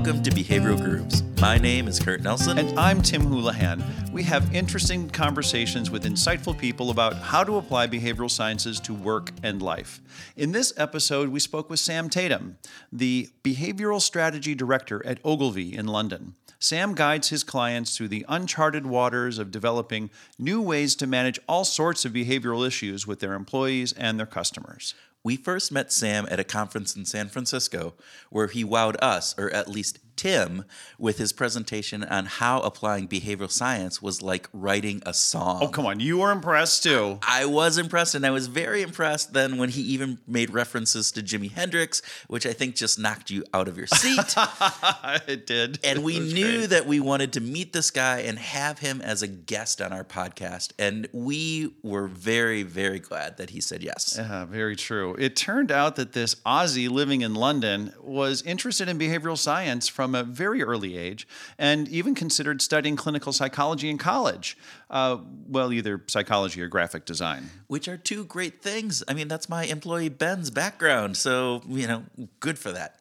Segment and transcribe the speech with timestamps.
[0.00, 1.22] Welcome to Behavioral Grooves.
[1.42, 2.56] My name is Kurt Nelson.
[2.56, 3.84] And I'm Tim Houlihan.
[4.10, 9.30] We have interesting conversations with insightful people about how to apply behavioral sciences to work
[9.42, 10.00] and life.
[10.38, 12.56] In this episode, we spoke with Sam Tatum,
[12.90, 16.34] the Behavioral Strategy Director at Ogilvy in London.
[16.58, 20.08] Sam guides his clients through the uncharted waters of developing
[20.38, 24.94] new ways to manage all sorts of behavioral issues with their employees and their customers.
[25.22, 27.94] We first met Sam at a conference in San Francisco
[28.30, 30.66] where he wowed us, or at least Tim
[30.98, 35.60] with his presentation on how applying behavioral science was like writing a song.
[35.62, 35.98] Oh, come on.
[35.98, 37.18] You were impressed too.
[37.26, 41.22] I was impressed, and I was very impressed then when he even made references to
[41.22, 44.34] Jimi Hendrix, which I think just knocked you out of your seat.
[45.26, 45.78] it did.
[45.82, 46.70] And we knew great.
[46.70, 50.04] that we wanted to meet this guy and have him as a guest on our
[50.04, 50.72] podcast.
[50.78, 54.16] And we were very, very glad that he said yes.
[54.18, 55.16] Yeah, very true.
[55.18, 60.09] It turned out that this Aussie living in London was interested in behavioral science from
[60.10, 64.56] from a very early age and even considered studying clinical psychology in college.
[64.88, 67.48] Uh, well, either psychology or graphic design.
[67.68, 69.04] Which are two great things.
[69.06, 71.16] I mean, that's my employee Ben's background.
[71.16, 72.04] So, you know,
[72.40, 73.00] good for that.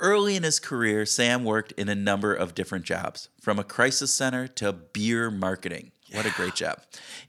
[0.00, 4.12] Early in his career, Sam worked in a number of different jobs, from a crisis
[4.12, 5.92] center to beer marketing.
[6.12, 6.80] What a great job.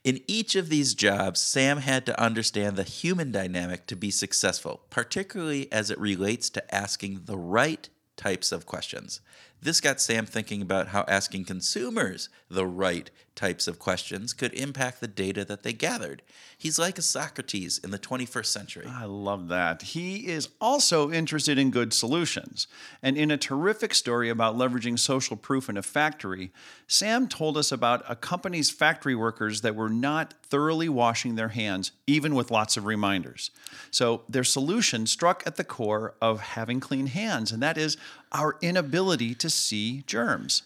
[0.03, 4.81] In each of these jobs, Sam had to understand the human dynamic to be successful,
[4.89, 7.89] particularly as it relates to asking the right
[8.21, 9.19] types of questions.
[9.61, 14.99] This got Sam thinking about how asking consumers the right types of questions could impact
[14.99, 16.21] the data that they gathered.
[16.57, 18.85] He's like a Socrates in the 21st century.
[18.87, 19.81] I love that.
[19.81, 22.67] He is also interested in good solutions.
[23.01, 26.51] And in a terrific story about leveraging social proof in a factory,
[26.87, 31.91] Sam told us about a company's factory workers that were not thoroughly washing their hands,
[32.05, 33.49] even with lots of reminders.
[33.89, 37.97] So their solution struck at the core of having clean hands, and that is
[38.31, 40.63] our inability to see germs.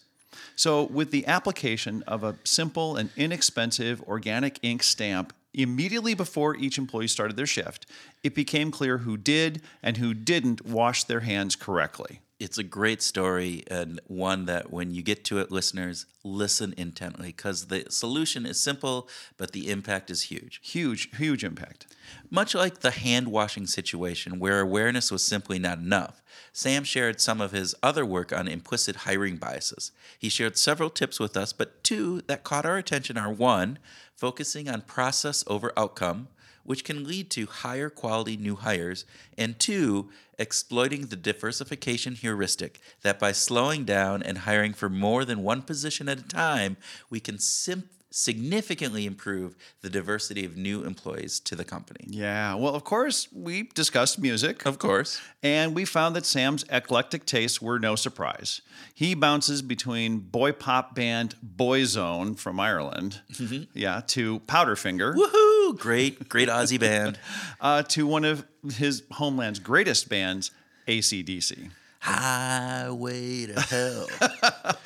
[0.56, 6.78] So, with the application of a simple and inexpensive organic ink stamp immediately before each
[6.78, 7.86] employee started their shift,
[8.24, 12.22] it became clear who did and who didn't wash their hands correctly.
[12.46, 17.30] It's a great story and one that when you get to it, listeners, listen intently
[17.30, 20.60] because the solution is simple, but the impact is huge.
[20.62, 21.88] Huge, huge impact.
[22.30, 26.22] Much like the hand washing situation where awareness was simply not enough,
[26.54, 29.92] Sam shared some of his other work on implicit hiring biases.
[30.20, 33.80] He shared several tips with us, but two that caught our attention are one,
[34.16, 36.28] focusing on process over outcome,
[36.66, 39.06] which can lead to higher quality new hires,
[39.38, 45.44] and two, exploiting the diversification heuristic that by slowing down and hiring for more than
[45.44, 46.76] one position at a time,
[47.10, 52.06] we can simply significantly improve the diversity of new employees to the company.
[52.08, 52.56] Yeah.
[52.56, 54.66] Well, of course, we discussed music.
[54.66, 55.20] Of course.
[55.44, 58.62] And we found that Sam's eclectic tastes were no surprise.
[58.94, 63.64] He bounces between boy pop band Boyzone from Ireland, mm-hmm.
[63.74, 65.14] yeah, to Powderfinger.
[65.14, 65.78] Woohoo!
[65.78, 67.20] Great, great Aussie band.
[67.62, 68.46] Uh, to one of
[68.76, 70.52] his homeland's greatest bands,
[70.88, 71.72] ACDC.
[72.06, 74.08] Highway to Hell.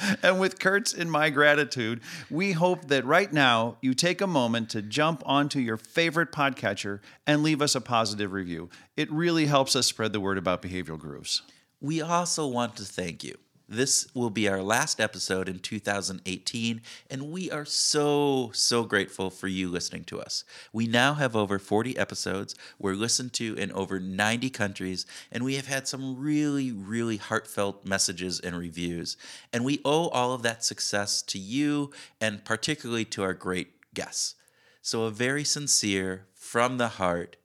[0.24, 2.00] and with Kurt's in my gratitude,
[2.30, 7.02] we hope that right now you take a moment to jump onto your favorite podcatcher
[7.28, 8.70] and leave us a positive review.
[8.96, 11.42] It really helps us spread the word about behavioral grooves.
[11.82, 13.38] We also want to thank you
[13.70, 16.82] this will be our last episode in 2018,
[17.12, 20.44] and we are so, so grateful for you listening to us.
[20.74, 22.56] We now have over 40 episodes.
[22.80, 27.86] We're listened to in over 90 countries, and we have had some really, really heartfelt
[27.86, 29.18] messages and reviews.
[29.54, 34.34] And we owe all of that success to you and particularly to our great guests.
[34.82, 37.36] So, a very sincere, from the heart,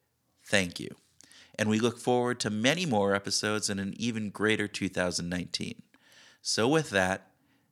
[0.47, 0.97] thank you.
[1.59, 5.83] And we look forward to many more episodes in an even greater 2019.
[6.47, 7.31] So, with that,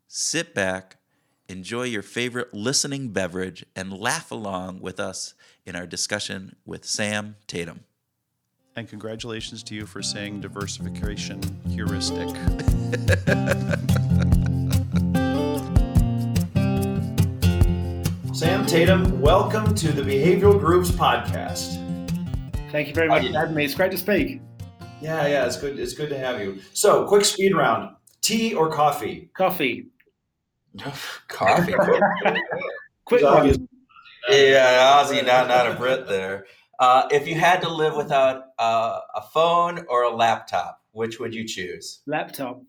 [0.09, 0.97] sit back,
[1.47, 5.35] enjoy your favorite listening beverage, and laugh along with us
[5.67, 7.81] in our discussion with Sam Tatum.
[8.75, 12.29] And congratulations to you for saying diversification heuristic.
[18.35, 21.77] Sam Tatum, welcome to the Behavioral Grooves podcast.
[22.71, 23.67] Thank you very much for having me.
[23.67, 24.41] It's great to speak.
[25.03, 25.79] Yeah, yeah, it's good.
[25.79, 26.63] It's good to have you.
[26.73, 27.97] So, quick speed round.
[28.23, 29.31] Tea or coffee?
[29.35, 29.89] Coffee.
[31.29, 31.75] coffee.
[33.05, 33.69] Quick one.
[34.29, 36.47] Yeah, Aussie, not not a Brit there.
[36.79, 41.35] Uh, if you had to live without uh, a phone or a laptop, which would
[41.35, 42.01] you choose?
[42.07, 42.63] Laptop.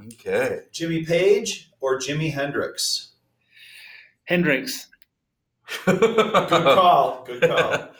[0.00, 0.62] Okay.
[0.72, 3.12] Jimmy Page or Jimi Hendrix?
[4.24, 4.88] Hendrix.
[5.84, 7.24] Good call.
[7.26, 7.88] Good call.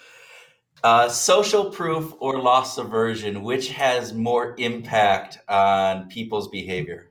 [0.84, 7.10] Uh, social proof or loss aversion, which has more impact on people's behavior?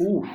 [0.00, 0.28] Ooh.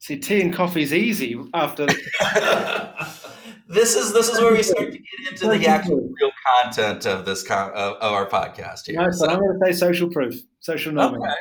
[0.00, 1.86] See, tea and coffee is easy after.
[3.68, 7.24] this is this is where we start to get into the actual real content of
[7.24, 9.00] this con- of, of our podcast here.
[9.00, 11.14] No, so I'm going to say social proof, social norm.
[11.14, 11.34] Okay.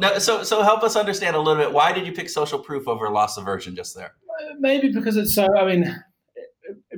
[0.00, 1.72] Now, so so help us understand a little bit.
[1.72, 4.12] Why did you pick social proof over loss aversion just there?
[4.58, 5.48] Maybe because it's so.
[5.56, 6.04] I mean,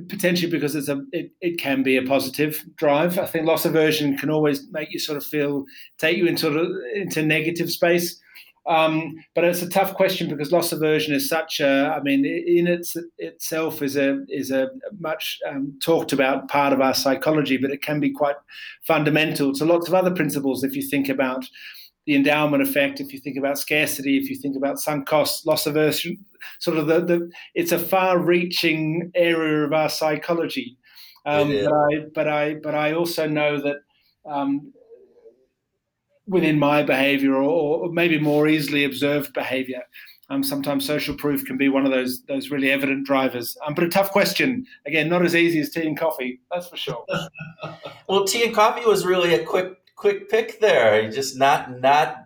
[0.09, 3.17] potentially because it's a it, it can be a positive drive.
[3.17, 5.65] I think loss aversion can always make you sort of feel
[5.97, 8.19] take you into into negative space.
[8.65, 12.65] Um, but it's a tough question because loss aversion is such a, I mean, in
[12.65, 14.69] its, itself is a is a
[14.99, 18.37] much um, talked about part of our psychology, but it can be quite
[18.87, 20.63] fundamental to lots of other principles.
[20.63, 21.45] If you think about
[22.05, 25.65] the endowment effect, if you think about scarcity, if you think about sunk costs, loss
[25.65, 26.23] aversion,
[26.59, 30.77] sort of the, the it's a far-reaching area of our psychology.
[31.25, 33.77] Um, but I but I but I also know that
[34.25, 34.73] um,
[36.27, 39.81] within my behaviour or, or, maybe more easily observed behaviour.
[40.29, 43.57] Um, sometimes social proof can be one of those those really evident drivers.
[43.65, 44.65] Um, but a tough question.
[44.85, 46.39] Again, not as easy as tea and coffee.
[46.51, 47.05] That's for sure.
[48.09, 51.09] well, tea and coffee was really a quick quick pick there.
[51.09, 52.25] Just not not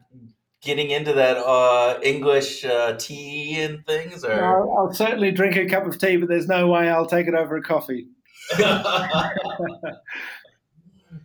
[0.64, 4.26] getting into that uh, English uh, tea and things.
[4.26, 7.28] Or no, I'll certainly drink a cup of tea, but there's no way I'll take
[7.28, 8.08] it over a coffee.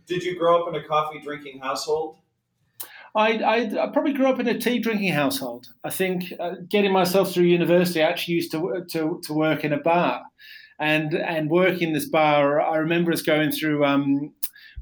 [0.05, 2.17] Did you grow up in a coffee drinking household?
[3.15, 5.67] I, I, I, probably grew up in a tea drinking household.
[5.83, 9.73] I think uh, getting myself through university, I actually used to, to, to work in
[9.73, 10.21] a bar.
[10.79, 14.33] And, and working in this bar, I remember us going through um,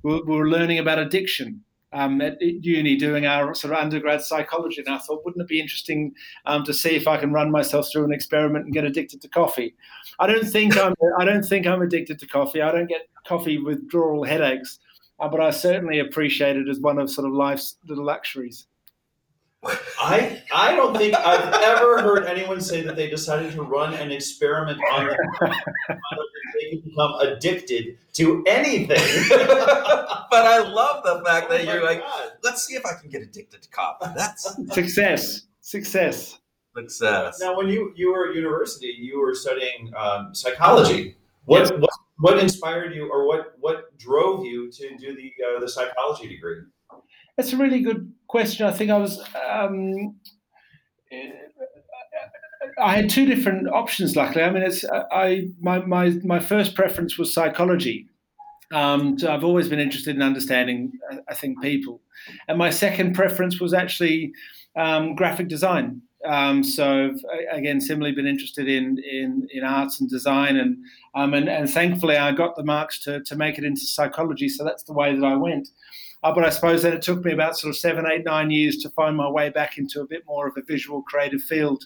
[0.03, 1.63] we were learning about addiction
[1.93, 4.81] um, at uni doing our sort of undergrad psychology.
[4.85, 6.13] And I thought, wouldn't it be interesting
[6.45, 9.27] um, to see if I can run myself through an experiment and get addicted to
[9.27, 9.75] coffee?
[10.19, 10.93] I don't think I'm.
[11.19, 12.61] I don't think I'm addicted to coffee.
[12.61, 14.79] I don't get coffee withdrawal headaches,
[15.19, 18.67] uh, but I certainly appreciate it as one of sort of life's little luxuries.
[19.63, 24.11] I I don't think I've ever heard anyone say that they decided to run an
[24.11, 25.17] experiment on them
[26.61, 28.97] they can become addicted to anything.
[29.29, 32.31] but I love the fact that oh you're like, God.
[32.43, 34.11] let's see if I can get addicted to coffee.
[34.15, 35.43] That's success.
[35.61, 36.39] Success.
[36.75, 37.39] Success.
[37.39, 41.17] Now, when you you were at university, you were studying um, psychology.
[41.45, 41.71] What, yes.
[41.71, 46.29] what what inspired you, or what what drove you to do the uh, the psychology
[46.29, 46.61] degree?
[47.37, 48.65] That's a really good question.
[48.65, 49.21] I think I was.
[49.49, 50.15] Um,
[52.79, 54.15] I had two different options.
[54.15, 58.07] Luckily, I mean, it's I my my my first preference was psychology.
[58.71, 60.93] Um, so I've always been interested in understanding,
[61.27, 61.99] I think, people,
[62.47, 64.31] and my second preference was actually
[64.77, 66.01] um, graphic design.
[66.25, 67.13] Um, so
[67.51, 70.77] again, similarly, been interested in in, in arts and design, and,
[71.15, 74.47] um, and and thankfully, I got the marks to to make it into psychology.
[74.47, 75.69] So that's the way that I went.
[76.23, 78.77] Uh, but I suppose then it took me about sort of seven, eight, nine years
[78.77, 81.83] to find my way back into a bit more of a visual creative field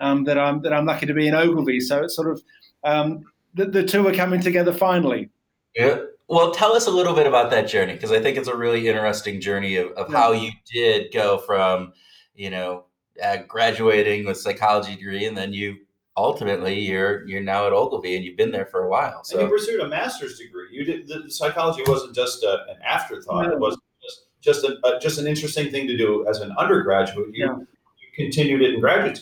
[0.00, 1.80] um, that I'm that I'm lucky to be in Ogilvy.
[1.80, 2.42] So it's sort of
[2.84, 3.24] um,
[3.54, 5.30] the, the two are coming together finally.
[5.74, 6.00] Yeah.
[6.28, 8.86] Well, tell us a little bit about that journey because I think it's a really
[8.86, 10.18] interesting journey of, of yeah.
[10.18, 11.94] how you did go from,
[12.34, 12.84] you know,
[13.22, 15.78] uh, graduating with psychology degree and then you
[16.18, 19.24] ultimately you're you're now at Ogilvy and you've been there for a while.
[19.24, 20.68] So and you pursued a master's degree.
[20.70, 23.46] You did the, psychology wasn't just a, an afterthought.
[23.46, 23.52] No.
[23.52, 27.28] It was just just a, a, just an interesting thing to do as an undergraduate.
[27.32, 27.56] You, yeah.
[27.56, 29.20] you continued it in graduate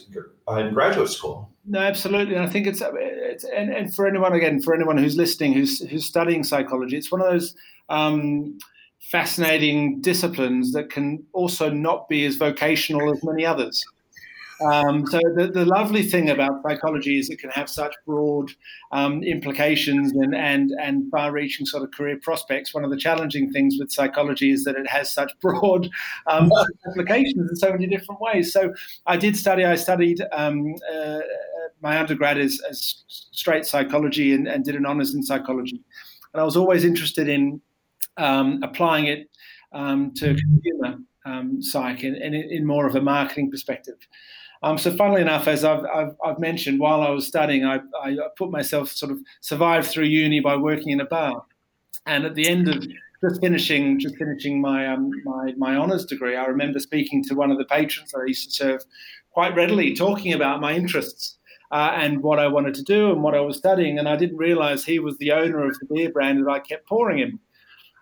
[0.49, 1.51] uh, in graduate school.
[1.65, 2.35] No, absolutely.
[2.35, 5.81] And I think it's it's and, and for anyone again for anyone who's listening who's
[5.89, 7.55] who's studying psychology, it's one of those.
[7.89, 8.59] Um,
[9.13, 13.85] fascinating disciplines that can also not be as vocational as many others.
[14.65, 18.51] Um, so the, the lovely thing about psychology is it can have such broad
[18.91, 22.73] um, implications and, and, and far-reaching sort of career prospects.
[22.73, 25.91] One of the challenging things with psychology is that it has such broad
[26.27, 26.51] um,
[26.89, 28.53] applications in so many different ways.
[28.53, 28.73] So
[29.07, 29.65] I did study.
[29.65, 31.21] I studied um, uh,
[31.83, 35.81] my undergrad as, as straight psychology and, and, did an honours in psychology,
[36.33, 37.61] and I was always interested in
[38.17, 39.29] um, applying it
[39.73, 43.97] um, to consumer um, psych in, in, in, more of a marketing perspective.
[44.63, 48.17] Um, so, funnily enough, as I've, I've, I've, mentioned, while I was studying, I, I
[48.37, 51.45] put myself sort of survived through uni by working in a bar.
[52.07, 52.87] And at the end of
[53.23, 57.51] just finishing just finishing my um, my my honours degree, I remember speaking to one
[57.51, 58.85] of the patrons that I used to serve
[59.31, 61.37] quite readily, talking about my interests
[61.71, 63.99] uh, and what I wanted to do and what I was studying.
[63.99, 66.87] And I didn't realise he was the owner of the beer brand that I kept
[66.87, 67.41] pouring him.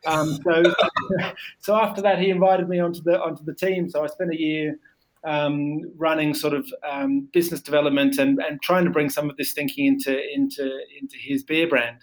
[0.06, 0.74] Um, so,
[1.60, 3.88] so after that, he invited me onto the onto the team.
[3.88, 4.78] So I spent a year
[5.24, 9.52] um, running sort of um, business development and, and trying to bring some of this
[9.52, 11.98] thinking into into into his beer brand.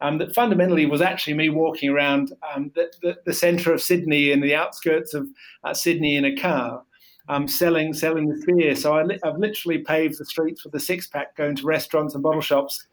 [0.00, 4.30] um, that fundamentally was actually me walking around um, the, the, the, centre of Sydney
[4.30, 5.26] and the outskirts of
[5.64, 6.82] uh, Sydney in a car.
[7.28, 11.08] Um, selling selling this beer, so I I've literally paved the streets with a six
[11.08, 12.86] pack, going to restaurants and bottle shops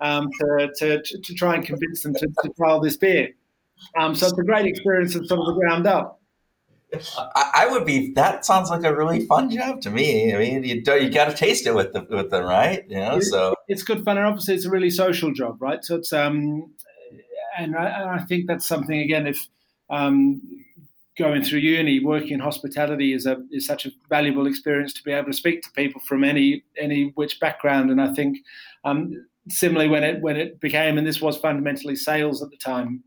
[0.00, 3.30] um, to, to, to, try and convince them to, to trial this beer.
[3.96, 6.20] Um, so it's a great experience from sort of the ground up.
[7.34, 8.12] I, would be.
[8.12, 10.34] That sounds like a really fun job to me.
[10.34, 12.84] I mean, you you got to taste it with the, with them, right?
[12.88, 15.84] You know, so it's good fun, and obviously it's a really social job, right?
[15.84, 16.72] So it's um,
[17.58, 19.26] and I, I think that's something again.
[19.26, 19.46] If
[19.90, 20.42] um,
[21.18, 25.12] going through uni, working in hospitality is a is such a valuable experience to be
[25.12, 28.38] able to speak to people from any any which background, and I think
[28.84, 33.02] um, similarly when it when it became, and this was fundamentally sales at the time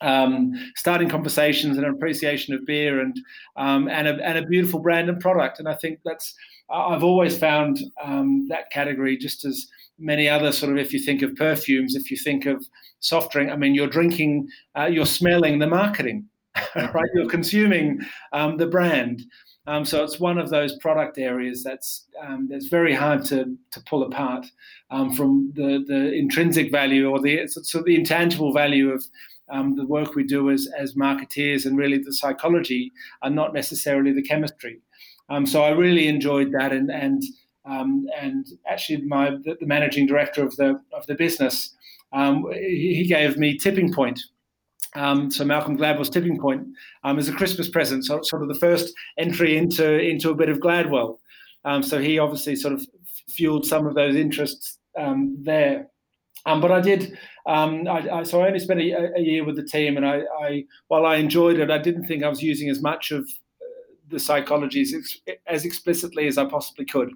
[0.00, 3.16] um, starting conversations and appreciation of beer and
[3.56, 5.58] um, and, a, and a beautiful brand and product.
[5.58, 6.34] And I think that's
[6.70, 9.66] I've always found um, that category just as
[9.98, 12.66] many other sort of if you think of perfumes, if you think of
[13.00, 16.26] soft drink, I mean you're drinking, uh, you're smelling the marketing,
[16.76, 17.10] right?
[17.14, 18.00] You're consuming
[18.32, 19.22] um, the brand.
[19.66, 23.80] Um, so it's one of those product areas that's um, that's very hard to, to
[23.82, 24.44] pull apart
[24.90, 29.04] um, from the, the intrinsic value or the sort of the intangible value of
[29.50, 34.12] um, the work we do as, as marketeers and really the psychology are not necessarily
[34.12, 34.80] the chemistry.
[35.28, 37.22] Um, so I really enjoyed that, and and
[37.64, 41.74] um, and actually my the, the, managing director of the of the business
[42.12, 44.20] um, he, he, gave me Tipping Point.
[44.94, 46.66] Um, so Malcolm Gladwell's Tipping Point
[47.04, 50.48] um, as a Christmas present, so sort of the first entry into into a bit
[50.48, 51.18] of Gladwell.
[51.82, 52.86] so he obviously sort of
[53.28, 55.86] fueled some of those interests there.
[56.46, 57.16] Um, but I did.
[57.46, 60.22] Um, I, I, so I only spent a, a, year with the team, and I,
[60.40, 63.64] I, while I enjoyed it, I didn't think I was using as much of uh,
[64.08, 67.12] the psychology as, as explicitly as I possibly could.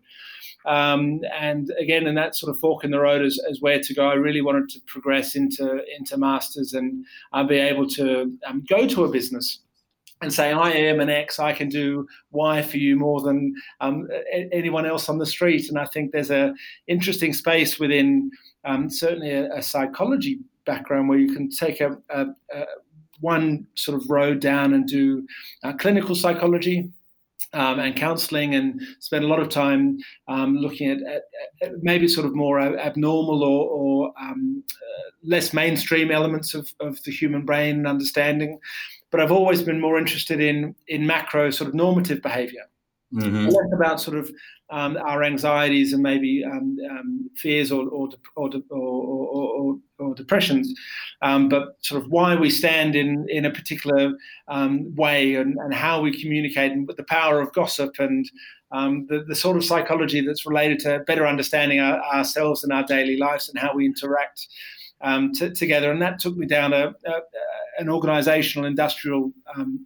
[0.65, 3.95] Um, and again, in that sort of fork in the road as, as, where to
[3.95, 8.65] go, I really wanted to progress into into masters and uh, be able to um,
[8.69, 9.61] go to a business
[10.23, 14.09] and say, I am an X, I can do Y for you more than um,
[14.51, 15.69] anyone else on the street.
[15.69, 16.55] And I think there's a
[16.87, 18.31] interesting space within
[18.67, 22.65] um, certainly a, a, psychology background where you can take a, a, a
[23.21, 25.27] one sort of road down and do
[25.63, 26.91] uh, clinical psychology
[27.53, 31.23] um, and counseling and spend a lot of time um, looking at, at,
[31.63, 37.03] at, maybe sort of more abnormal or, or um, uh, less mainstream elements of, of
[37.05, 38.59] the human brain and understanding.
[39.11, 42.65] But I've always been more interested in in macro sort of normative behavior.
[43.15, 43.47] Mm-hmm.
[43.47, 44.31] Less about sort of
[44.71, 50.75] um, our anxieties and maybe um, um, fears or or, or, or, or depressions,
[51.23, 54.13] um, but sort of why we stand in in a particular
[54.49, 58.29] um, way and, and how we communicate and the power of gossip and
[58.73, 62.83] um, the, the sort of psychology that's related to better understanding our, ourselves and our
[62.83, 64.49] daily lives and how we interact
[65.35, 65.93] t- together.
[65.93, 67.21] And that took me down a, a,
[67.79, 69.33] an organizational industrial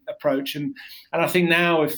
[0.08, 0.54] approach.
[0.54, 0.74] And,
[1.12, 1.94] and I think now if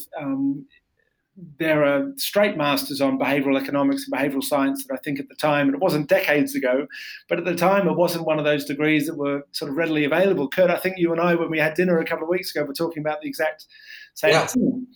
[1.58, 5.34] there are straight masters on behavioral economics and behavioral science that I think at the
[5.34, 6.86] time, and it wasn't decades ago,
[7.28, 10.04] but at the time it wasn't one of those degrees that were sort of readily
[10.04, 10.48] available.
[10.48, 12.64] Kurt, I think you and I, when we had dinner a couple of weeks ago,
[12.64, 13.66] were talking about the exact
[14.14, 14.46] same yeah.
[14.46, 14.86] thing.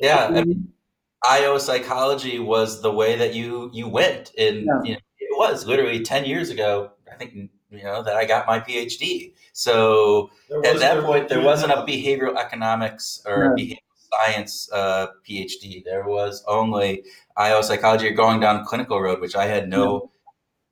[0.00, 0.24] Yeah.
[0.24, 0.68] Um,
[1.24, 4.80] IO psychology was the way that you you went in yeah.
[4.84, 8.46] you know, it was literally 10 years ago I think you know that I got
[8.46, 10.30] my PhD so
[10.64, 13.78] at that point there wasn't a behavioral economics or behavioral
[14.16, 15.84] science uh, PhD.
[15.84, 17.04] There was only
[17.36, 20.10] IO psychology or going down clinical road, which I had no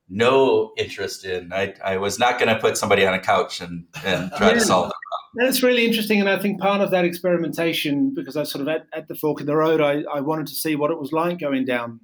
[0.08, 1.52] no interest in.
[1.52, 4.54] I, I was not going to put somebody on a couch and, and try yeah.
[4.54, 5.46] to solve the problem.
[5.46, 8.86] That's really interesting, and I think part of that experimentation, because I sort of at,
[8.92, 11.38] at the fork in the road, I, I wanted to see what it was like
[11.38, 12.00] going down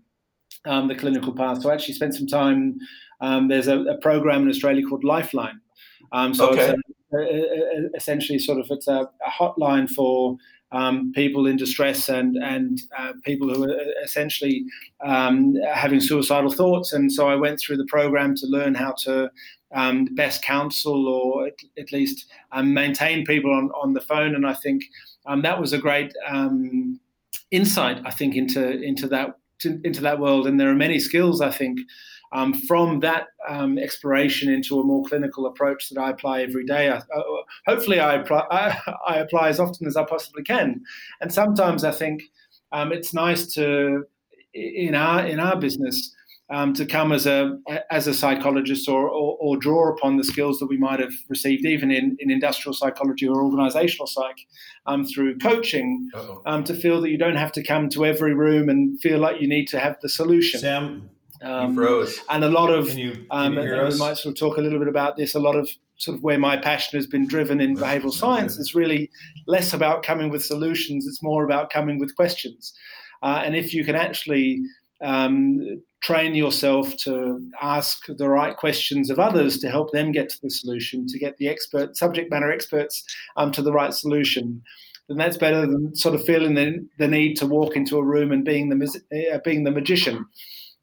[0.64, 1.62] um, the clinical path.
[1.62, 2.78] So I actually spent some time.
[3.21, 5.61] Um, there's a, a, program in Australia called Lifeline.
[6.12, 6.75] Um, so okay.
[6.75, 10.37] it's a, a, essentially sort of it's a, hotline for
[10.73, 14.65] um, people in distress and and uh, people who are essentially
[15.05, 16.93] um, having suicidal thoughts.
[16.93, 19.31] And so I went through the program to learn how to
[19.75, 24.35] um, best counsel or at, at least um, maintain people on, on the phone.
[24.35, 24.85] And I think
[25.27, 27.01] um, that was a great um,
[27.51, 28.01] insight.
[28.05, 30.47] I think into into that to, into that world.
[30.47, 31.81] And there are many skills I think
[32.32, 36.88] um, from that um, exploration into a more clinical approach that I apply every day.
[36.88, 37.23] I, uh,
[37.66, 40.82] hopefully, I apply, I, I, apply as often as I possibly can.
[41.20, 42.23] And sometimes I think
[42.73, 44.04] um, it's nice to,
[44.52, 46.14] in our in our business,
[46.50, 47.58] um, to come as a
[47.90, 51.66] as a psychologist or, or, or, draw upon the skills that we might have received
[51.66, 54.38] even in, in industrial psychology or organizational psych
[54.87, 56.08] um, through coaching
[56.47, 59.40] um, to feel that you don't have to come to every room and feel like
[59.40, 60.61] you need to have the solution.
[60.61, 61.11] Sam,
[61.42, 62.18] Um, froze.
[62.28, 64.61] And a lot of, can you, can um, and we might sort of talk a
[64.61, 65.35] little bit about this.
[65.35, 68.75] A lot of sort of where my passion has been driven in behavioral science is
[68.75, 69.11] really
[69.47, 71.07] less about coming with solutions.
[71.07, 72.73] It's more about coming with questions.
[73.23, 74.62] Uh, and if you can actually
[75.00, 80.40] um, train yourself to ask the right questions of others to help them get to
[80.42, 83.04] the solution, to get the expert subject matter experts
[83.37, 84.62] um, to the right solution,
[85.09, 88.30] then that's better than sort of feeling the, the need to walk into a room
[88.30, 90.26] and being the uh, being the magician.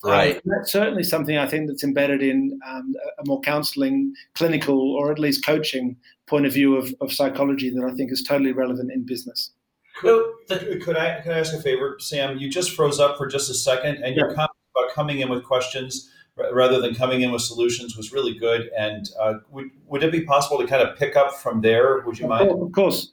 [0.05, 0.35] Right.
[0.35, 5.11] Um, that's certainly something I think that's embedded in um, a more counseling, clinical, or
[5.11, 5.97] at least coaching
[6.27, 9.51] point of view of, of psychology that I think is totally relevant in business.
[9.97, 12.37] Could, could I could I ask a favor, Sam?
[12.37, 15.43] You just froze up for just a second, and your comment about coming in with
[15.43, 16.11] questions
[16.51, 18.69] rather than coming in with solutions was really good.
[18.77, 22.01] And uh, would would it be possible to kind of pick up from there?
[22.01, 22.51] Would you mind?
[22.51, 23.11] Of course.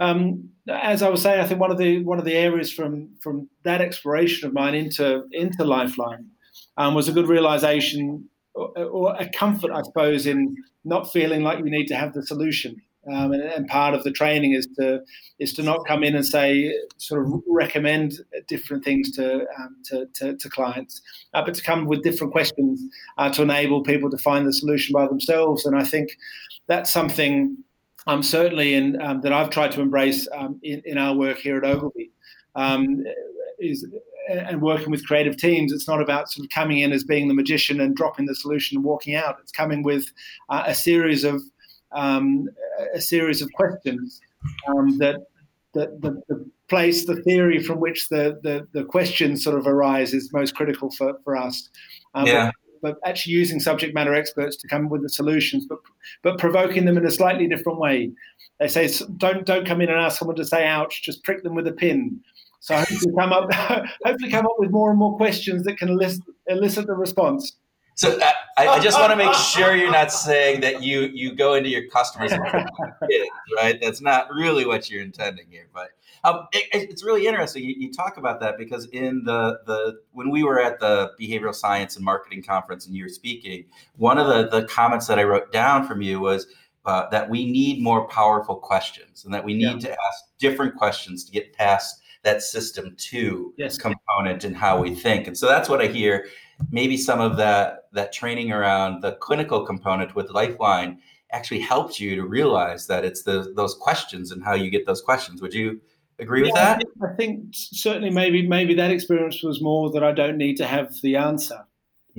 [0.00, 3.10] Um, as I was saying, I think one of the one of the areas from
[3.20, 6.26] from that exploration of mine into into Lifeline
[6.76, 11.58] um, was a good realization or, or, a comfort, I suppose, in not feeling like
[11.58, 12.80] you need to have the solution.
[13.12, 15.02] Um, and, and, part of the training is to
[15.38, 18.14] is to not come in and say sort of recommend
[18.48, 21.02] different things to um, to, to, to, clients,
[21.34, 22.82] uh, but to come with different questions
[23.18, 25.66] uh, to enable people to find the solution by themselves.
[25.66, 26.16] And I think
[26.66, 27.58] that's something
[28.06, 31.58] um, certainly in um, that I've tried to embrace um, in, in, our work here
[31.58, 32.10] at Ogilvy.
[32.54, 33.04] Um,
[33.58, 33.86] is
[34.28, 37.34] and working with creative teams, it's not about sort of coming in as being the
[37.34, 39.36] magician and dropping the solution and walking out.
[39.40, 40.06] It's coming with
[40.48, 41.42] uh, a series of
[41.92, 42.48] um,
[42.94, 44.20] a series of questions
[44.68, 45.16] um, that,
[45.74, 50.14] that the, the, place, the theory from which the, the, the questions sort of arise
[50.14, 51.68] is most critical for, for us.
[52.14, 52.50] Um, yeah.
[52.80, 55.78] But, but actually using subject matter experts to come with the solutions, but
[56.22, 58.10] but provoking them in a slightly different way.
[58.60, 61.54] They say don't don't come in and ask someone to say ouch, just prick them
[61.54, 62.20] with a pin.
[62.64, 63.52] So hopefully come up,
[64.06, 67.58] hopefully come up with more and more questions that can elicit, elicit the response.
[67.94, 71.34] So uh, I, I, just want to make sure you're not saying that you you
[71.34, 73.78] go into your customers kids, right?
[73.82, 75.68] That's not really what you're intending here.
[75.74, 75.90] But
[76.24, 77.64] um, it, it's really interesting.
[77.64, 81.54] You, you, talk about that because in the the when we were at the behavioral
[81.54, 83.66] science and marketing conference and you were speaking,
[83.98, 86.46] one of the the comments that I wrote down from you was.
[86.86, 89.88] Uh, that we need more powerful questions and that we need yeah.
[89.88, 93.78] to ask different questions to get past that system two yes.
[93.78, 95.26] component in how we think.
[95.26, 96.26] And so that's what I hear.
[96.70, 100.98] Maybe some of that that training around the clinical component with Lifeline
[101.32, 105.02] actually helped you to realize that it's the those questions and how you get those
[105.02, 105.42] questions.
[105.42, 105.80] Would you
[106.18, 106.76] agree yeah, with that?
[106.76, 110.56] I think, I think, certainly maybe maybe that experience was more that I don't need
[110.56, 111.66] to have the answer.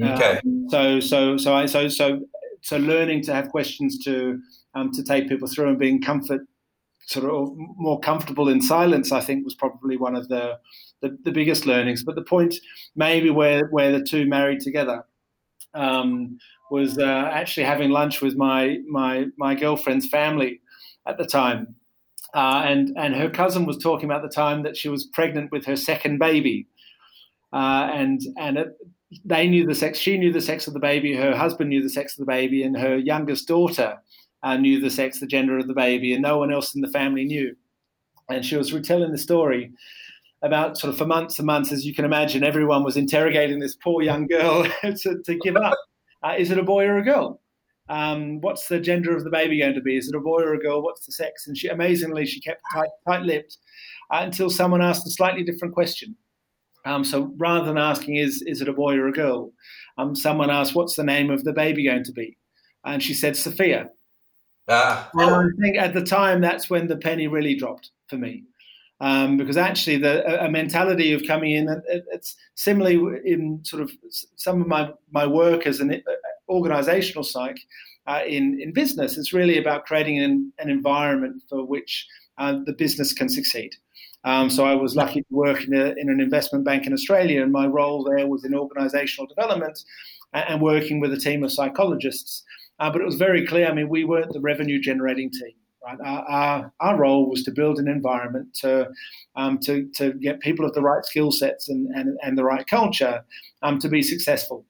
[0.02, 0.40] Okay.
[0.46, 2.22] Um, so so so I so so
[2.62, 4.40] so learning to have questions to
[4.76, 6.42] um, to take people through and being comfort
[7.06, 10.60] sort of more comfortable in silence, I think was probably one of the,
[11.02, 12.04] the, the biggest learnings.
[12.04, 12.56] But the point
[12.96, 15.06] maybe where, where the two married together
[15.74, 16.38] um,
[16.72, 20.62] was uh, actually having lunch with my, my, my girlfriend's family
[21.08, 21.76] at the time.
[22.34, 25.66] Uh, and, and her cousin was talking about the time that she was pregnant with
[25.66, 26.68] her second baby.
[27.54, 28.78] Uh, and and it,
[29.24, 31.90] they knew the sex, she knew the sex of the baby, her husband knew the
[31.90, 33.98] sex of the baby, and her youngest daughter
[34.46, 36.88] uh, knew the sex, the gender of the baby, and no one else in the
[36.88, 37.56] family knew.
[38.30, 39.72] And she was retelling the story
[40.44, 43.76] about sort of for months and months, as you can imagine, everyone was interrogating this
[43.76, 45.78] poor young girl to, to, give up.
[46.22, 47.42] Uh, is it a boy or a girl?
[47.90, 49.98] Um, what's the gender of the baby going to be?
[49.98, 50.84] Is it a boy or a girl?
[50.84, 51.48] What's the sex?
[51.48, 53.58] And she amazingly she kept tight, tight-lipped
[54.12, 56.16] uh, until someone asked a slightly different question.
[56.86, 59.52] Um, so rather than asking is is it a boy or a girl,
[59.98, 62.38] um, someone asked what's the name of the baby going to be,
[62.84, 63.90] and she said Sophia.
[64.68, 65.10] Ah.
[65.14, 68.44] And I think at the time that's when the penny really dropped for me.
[69.02, 73.92] Um, because actually, the a, mentality of coming in, it, it's similarly in sort of
[74.38, 76.12] some of my, my work as an uh,
[76.48, 77.60] organizational psych
[78.08, 79.18] uh, in, in business.
[79.18, 83.76] It's really about creating an, an environment for which uh, the business can succeed.
[84.24, 87.44] Um, so I was lucky to work in, a, in, an investment bank in Australia,
[87.44, 89.78] and my role there was in organizational development
[90.34, 92.44] and, and working with a team of psychologists
[92.80, 93.68] uh, but it was very clear.
[93.68, 95.54] I mean, we weren't the revenue generating team.
[95.86, 95.98] Right?
[96.04, 98.90] Our, our, our, role was to build an environment to,
[99.36, 102.66] um, to, to get people of the right skill sets and, and, and the right
[102.66, 103.24] culture
[103.62, 104.66] um, to be successful.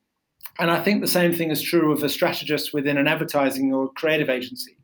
[0.60, 3.92] And I think the same thing is true of a strategist within an advertising or
[3.94, 4.78] creative agency.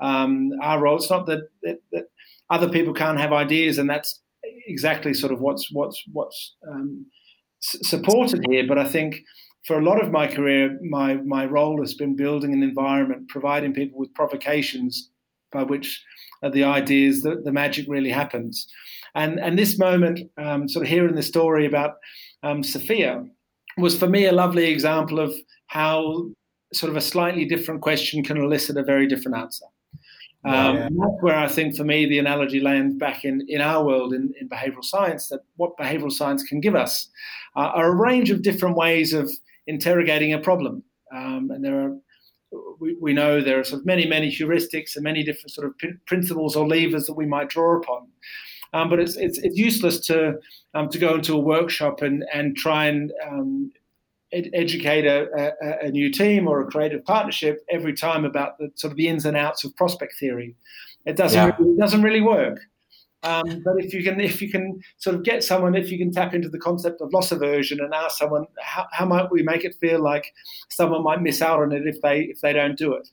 [0.00, 2.04] Um, our role, it's not that, that, that,
[2.50, 4.20] other people can't have ideas, and that's
[4.66, 7.06] exactly sort of what's, what's, what's um,
[7.60, 8.66] supported here.
[8.66, 9.20] But I think
[9.66, 13.74] for a lot of my career, my, my role has been building an environment, providing
[13.74, 15.10] people with provocations
[15.52, 16.02] by which
[16.52, 18.66] the ideas, the, the magic really happens.
[19.14, 21.96] And, and this moment, um, sort of hearing the story about
[22.42, 23.24] um, Sophia,
[23.76, 25.34] was for me a lovely example of
[25.66, 26.30] how
[26.72, 29.66] sort of a slightly different question can elicit a very different answer.
[30.44, 30.88] Um, yeah.
[30.90, 34.32] That's where I think for me the analogy lands back in, in our world in,
[34.40, 37.08] in behavioral science that what behavioral science can give us
[37.56, 39.30] uh, are a range of different ways of
[39.70, 40.82] interrogating a problem.
[41.14, 41.96] Um, and there are
[42.80, 45.78] we, we know there are sort of many, many heuristics and many different sort of
[45.78, 48.08] p- principles or levers that we might draw upon.
[48.72, 50.38] Um, but it's, it's, it's useless to
[50.74, 53.72] um, to go into a workshop and and try and um,
[54.32, 58.70] ed- educate a, a, a, new team or a creative partnership every time about the
[58.76, 60.54] sort of the ins and outs of prospect theory.
[61.04, 61.56] It doesn't yeah.
[61.58, 62.60] really, it doesn't really work.
[63.22, 66.10] Um, but if you can if you can sort of get someone, if you can
[66.10, 69.64] tap into the concept of loss aversion and ask someone how, how might we make
[69.64, 70.32] it feel like
[70.70, 73.08] someone might miss out on it if they if they don't do it,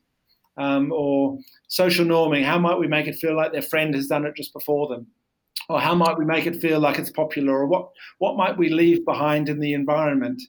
[0.55, 4.25] um, or social norming, how might we make it feel like their friend has done
[4.25, 5.07] it just before them,
[5.67, 7.89] or how might we make it feel like it's popular, or what
[8.19, 10.41] what might we leave behind in the environment,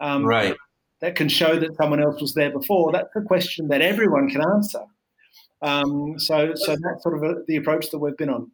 [0.00, 0.54] um, right?
[1.00, 2.92] That can show that someone else was there before.
[2.92, 4.82] That's a question that everyone can answer.
[5.62, 8.50] Um, so so that's sort of a, the approach that we've been on.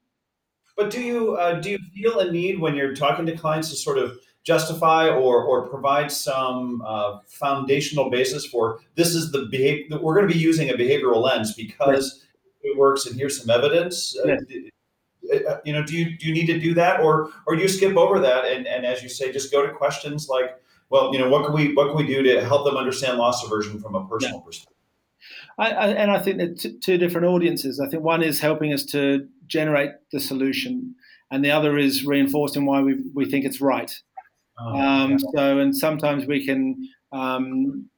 [0.76, 3.76] But do you uh, do you feel a need when you're talking to clients to
[3.76, 9.98] sort of justify or or provide some uh, foundational basis for this is the behavior
[10.00, 12.24] we're going to be using a behavioral lens because
[12.64, 12.72] right.
[12.72, 14.16] it works and here's some evidence.
[14.18, 14.36] Uh,
[15.32, 17.68] uh, you know, do you do you need to do that or or do you
[17.68, 20.56] skip over that and and as you say, just go to questions like,
[20.90, 23.44] well, you know, what can we what can we do to help them understand loss
[23.44, 24.44] aversion from a personal yeah.
[24.44, 24.73] perspective?
[25.58, 27.80] I, I, and I think that t- two different audiences.
[27.80, 30.94] I think one is helping us to generate the solution,
[31.30, 33.92] and the other is reinforcing why we we think it's right.
[34.58, 35.18] Oh, um, yeah.
[35.34, 37.88] So, and sometimes we can um,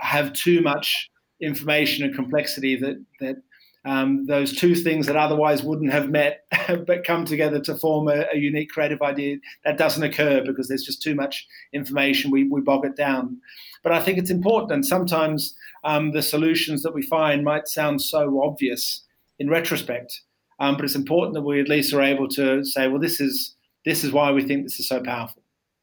[0.00, 3.36] have too much information and complexity that that
[3.84, 6.44] um, those two things that otherwise wouldn't have met
[6.86, 10.84] but come together to form a, a, unique creative idea that doesn't occur because there's
[10.84, 13.38] just too much information we, we bog it down
[13.82, 18.00] but i think it's important and sometimes um, the solutions that we find might sound
[18.00, 19.04] so obvious
[19.38, 20.22] in retrospect
[20.62, 23.56] um, but it's important that we at least are able to say, well, this is
[23.84, 25.42] this is why we think this is so powerful.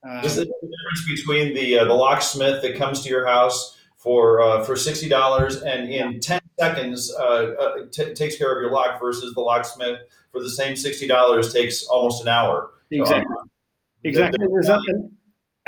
[0.10, 4.42] Um, is the difference between the uh, the locksmith that comes to your house for
[4.42, 7.24] uh, for sixty dollars and in ten seconds uh,
[7.60, 10.00] uh, t- takes care of your lock versus the locksmith
[10.32, 12.72] for the same sixty dollars takes almost an hour.
[12.90, 13.36] Exactly.
[13.38, 13.50] Um,
[14.06, 14.48] exactly.
[14.50, 14.80] There's a,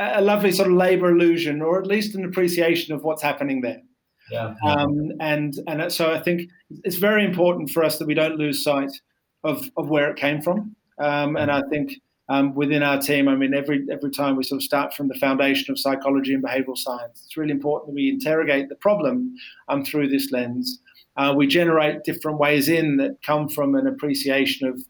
[0.01, 3.81] a lovely sort of labor illusion, or at least an appreciation of what's happening there.
[4.31, 4.53] Yeah.
[4.65, 6.49] Um, and and so I think
[6.83, 8.91] it's very important for us that we don't lose sight
[9.43, 10.75] of, of where it came from.
[10.99, 11.93] Um, and I think
[12.29, 15.15] um, within our team, I mean, every every time we sort of start from the
[15.15, 19.35] foundation of psychology and behavioral science, it's really important that we interrogate the problem
[19.67, 20.79] um, through this lens.
[21.17, 24.81] Uh, we generate different ways in that come from an appreciation of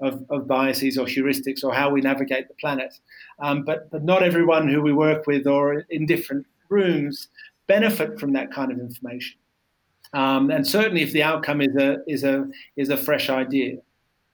[0.00, 2.94] of, of, biases or heuristics or how we navigate the planet.
[3.40, 7.28] Um, but, but not everyone who we work with or in different rooms
[7.66, 9.38] benefit from that kind of information.
[10.12, 13.76] Um, and certainly, if the outcome is a is a is a fresh idea,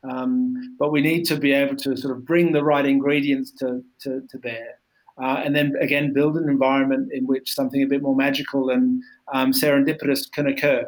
[0.09, 3.83] um, but we need to be able to sort of bring the right ingredients to
[4.03, 4.79] to, to bear,
[5.21, 9.03] uh, and then again build an environment in which something a bit more magical and
[9.33, 10.87] um, serendipitous can occur.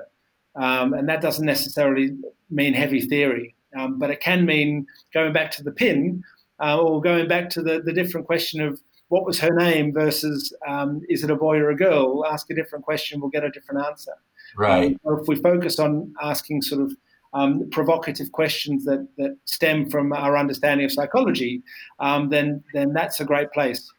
[0.54, 2.16] Um, and that doesn't necessarily
[2.48, 6.22] mean heavy theory, um, but it can mean going back to the pin
[6.60, 10.52] uh, or going back to the, the different question of what was her name versus
[10.66, 12.14] um, is it a boy or a girl?
[12.14, 14.12] We'll ask a different question, we'll get a different answer.
[14.56, 14.98] Right.
[15.06, 16.92] Um, if we focus on asking sort of
[17.34, 21.62] um, provocative questions that, that stem from our understanding of psychology,
[21.98, 23.92] um, then then that's a great place.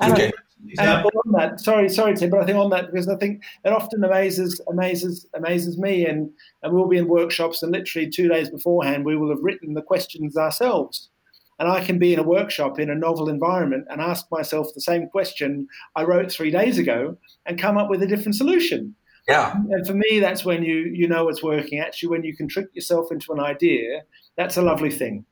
[0.00, 0.32] And okay.
[0.78, 4.02] On that, sorry, sorry, Tim, but I think on that because I think it often
[4.02, 6.30] amazes amazes amazes me, and
[6.62, 9.82] and we'll be in workshops, and literally two days beforehand, we will have written the
[9.82, 11.10] questions ourselves.
[11.58, 14.80] And I can be in a workshop in a novel environment and ask myself the
[14.80, 18.96] same question I wrote three days ago and come up with a different solution.
[19.28, 19.54] Yeah.
[19.70, 21.78] And for me, that's when you you know it's working.
[21.78, 24.02] Actually, when you can trick yourself into an idea,
[24.36, 25.24] that's a lovely thing.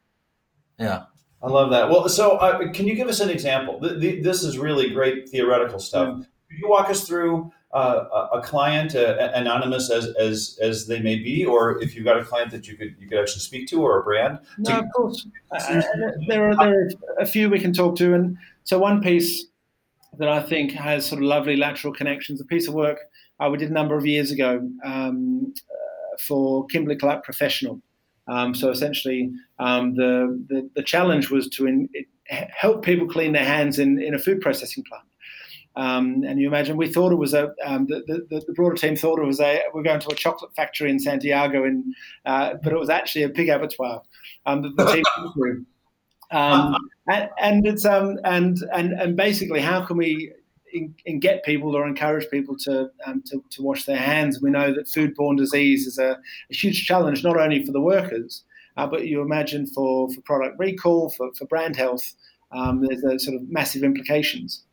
[0.78, 1.04] Yeah.
[1.42, 1.90] I love that.
[1.90, 3.80] Well, so uh, can you give us an example?
[3.80, 6.08] The, the, this is really great theoretical stuff.
[6.08, 6.24] Yeah.
[6.48, 11.16] Could you walk us through uh, a, client, uh, anonymous as, as as they may
[11.16, 13.82] be, or if you've got a client that you could you could actually speak to,
[13.82, 14.38] or a brand?
[14.58, 15.26] No, of course.
[15.50, 15.82] Uh,
[16.28, 19.46] there are there are a few we can talk to, and so one piece
[20.18, 22.40] that I think has sort of lovely lateral connections.
[22.40, 22.98] A piece of work
[23.42, 27.80] uh, we did a number of years ago um, uh, for Kimberly Clark Professional.
[28.28, 31.88] Um, so essentially, um, the, the, the challenge was to in,
[32.28, 35.04] help people clean their hands in in a food processing plant.
[35.74, 38.94] Um, and you imagine we thought it was a um, the, the, the, broader team
[38.94, 41.94] thought it was a we're going to a chocolate factory in Santiago, in,
[42.26, 44.02] uh, but it was actually a pig abattoir
[44.46, 45.66] um, the team.
[46.30, 46.74] Um,
[47.08, 50.32] and, and, it's um, and and and basically, how can we
[50.72, 54.40] in get people or encourage people to, um, to, to wash their hands?
[54.40, 56.18] We know that foodborne disease is a,
[56.50, 58.44] a huge challenge, not only for the workers,
[58.76, 62.14] uh, but you imagine for, for product recall, for, for brand health,
[62.52, 64.64] um, there's a sort of massive implications.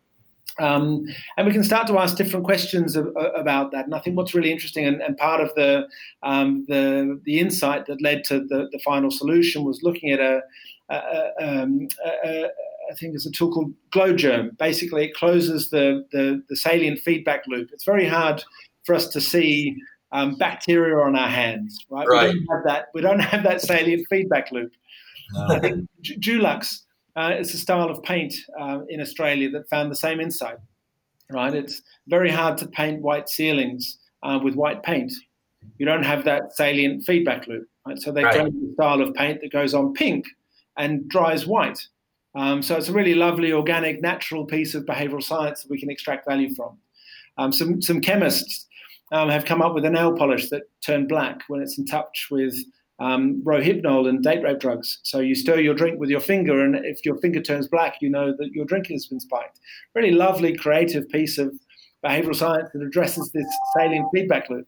[0.60, 1.06] Um,
[1.38, 3.86] and we can start to ask different questions of, about that.
[3.86, 5.88] And I think what's really interesting and, and part of the,
[6.24, 10.42] um, the, the insight that led to the, the final solution was looking at a,
[10.90, 11.88] a, um,
[12.26, 12.50] a,
[12.90, 14.52] I think there's a tool called Glo Germ.
[14.58, 17.70] Basically, it closes the, the, the salient feedback loop.
[17.72, 18.44] It's very hard
[18.84, 19.76] for us to see
[20.12, 22.08] um, bacteria on our hands, right?
[22.08, 22.34] right?
[22.34, 22.86] We don't have that.
[22.94, 24.72] We don't have that salient feedback loop.
[25.34, 25.48] No.
[25.48, 26.82] I think Dulux
[27.16, 30.58] uh, is a style of paint uh, in Australia that found the same insight.
[31.32, 31.54] Right?
[31.54, 35.14] It's very hard to paint white ceilings uh, with white paint.
[35.78, 37.68] You don't have that salient feedback loop.
[37.86, 38.00] Right?
[38.00, 38.34] So they right.
[38.34, 40.26] created a style of paint that goes on pink
[40.78, 41.86] and dries white.
[42.36, 45.90] Um, so it's a really lovely, organic, natural piece of behavioral science that we can
[45.90, 46.78] extract value from.
[47.38, 48.68] Um, some some chemists
[49.12, 52.28] um, have come up with a nail polish that turned black when it's in touch
[52.30, 52.56] with
[53.00, 55.00] um, rohypnol and date rape drugs.
[55.04, 58.10] So you stir your drink with your finger, and if your finger turns black, you
[58.10, 59.60] know that your drink has been spiked.
[59.96, 61.54] Really lovely, creative piece of
[62.06, 64.68] behavioral science that addresses this salient feedback loop.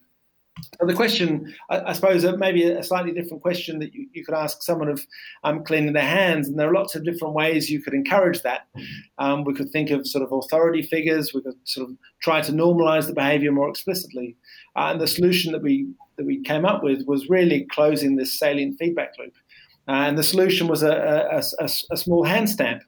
[0.79, 4.23] So the question, I, I suppose, uh, maybe a slightly different question that you, you
[4.23, 5.05] could ask someone of
[5.43, 8.67] um, cleaning their hands, and there are lots of different ways you could encourage that.
[9.17, 11.33] Um, we could think of sort of authority figures.
[11.33, 14.35] We could sort of try to normalize the behavior more explicitly.
[14.75, 15.87] Uh, and the solution that we
[16.17, 19.33] that we came up with was really closing this salient feedback loop.
[19.87, 22.83] Uh, and the solution was a, a, a, a small hand stamp.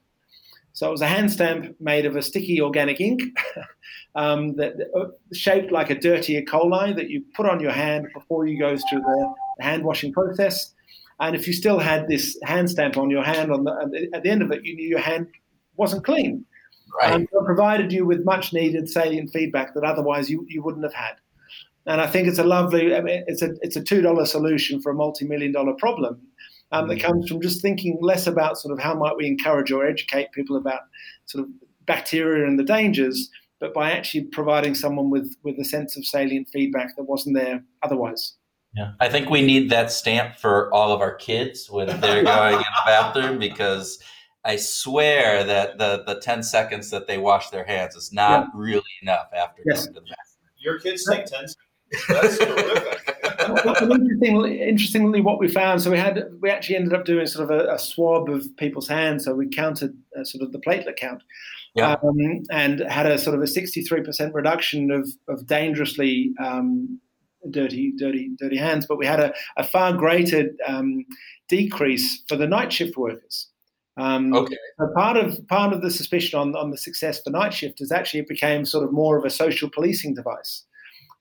[0.74, 3.22] So it was a hand stamp made of a sticky organic ink
[4.16, 6.44] um, that uh, shaped like a dirty E.
[6.44, 10.72] coli that you put on your hand before you go through the hand washing process.
[11.20, 14.30] And if you still had this hand stamp on your hand, on the, at the
[14.30, 15.28] end of it, you knew your hand
[15.76, 16.44] wasn't clean.
[17.00, 17.12] Right.
[17.12, 20.94] And it provided you with much needed salient feedback that otherwise you, you wouldn't have
[20.94, 21.14] had.
[21.86, 24.80] And I think it's a lovely, I mean, it's a it's a two dollar solution
[24.80, 26.20] for a multi million dollar problem
[26.74, 27.02] um, that mm.
[27.02, 30.56] comes from just thinking less about sort of how might we encourage or educate people
[30.56, 30.80] about
[31.26, 31.50] sort of
[31.86, 36.48] bacteria and the dangers, but by actually providing someone with with a sense of salient
[36.48, 38.34] feedback that wasn't there otherwise.
[38.74, 42.54] Yeah, I think we need that stamp for all of our kids when they're going
[42.54, 44.00] in the bathroom because
[44.44, 48.60] I swear that the the ten seconds that they wash their hands is not yeah.
[48.60, 49.84] really enough after yes.
[49.84, 50.50] going to the bathroom.
[50.58, 51.56] Your kids think ten seconds.
[52.08, 53.13] That's terrific.
[53.44, 57.58] Interestingly, interestingly, what we found, so we had we actually ended up doing sort of
[57.58, 59.24] a, a swab of people's hands.
[59.24, 61.22] So we counted uh, sort of the platelet count,
[61.74, 61.96] yeah.
[62.02, 67.00] um, and had a sort of a 63% reduction of, of dangerously um,
[67.50, 68.86] dirty, dirty, dirty hands.
[68.86, 71.04] But we had a, a far greater um,
[71.48, 73.48] decrease for the night shift workers.
[73.96, 74.56] Um, okay.
[74.78, 77.92] So part of part of the suspicion on, on the success for night shift is
[77.92, 80.64] actually it became sort of more of a social policing device.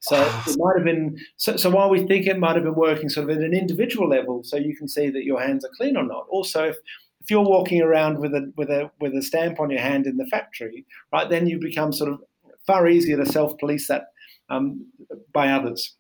[0.04, 1.18] So it might have been.
[1.38, 4.10] So, so, while we think it might have been working sort of at an individual
[4.10, 6.26] level, so you can see that your hands are clean or not.
[6.30, 6.76] Also, if,
[7.22, 10.18] if you're walking around with a with a with a stamp on your hand in
[10.18, 12.20] the factory, right, then you become sort of
[12.68, 14.08] far easier to self police that
[14.50, 14.86] um,
[15.32, 15.96] by others.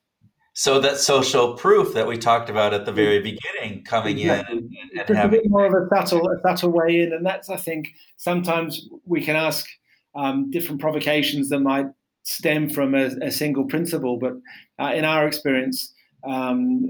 [0.52, 4.58] So that social proof that we talked about at the very beginning, coming exactly.
[4.58, 7.26] in and, and having a bit more of a subtle, a subtle way in, and
[7.26, 7.88] that's I think
[8.18, 9.66] sometimes we can ask
[10.14, 11.88] um, different provocations that might
[12.24, 14.34] stem from a, a single principle, but
[14.80, 15.94] uh, in our experience,
[16.28, 16.90] um,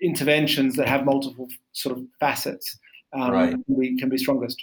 [0.00, 2.78] interventions that have multiple sort of facets
[3.12, 3.50] um, right.
[3.50, 4.62] can, be, can be strongest.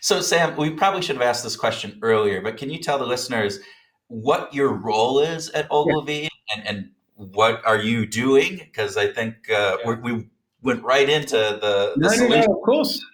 [0.00, 3.06] So, Sam, we probably should have asked this question earlier, but can you tell the
[3.06, 3.60] listeners
[4.08, 6.28] what your role is at Ogilvy yeah.
[6.56, 8.56] and, and what are you doing?
[8.56, 9.94] Because I think uh, yeah.
[10.02, 10.28] we
[10.62, 12.40] went right into the, the no, solution.
[12.40, 13.04] No, no, of course.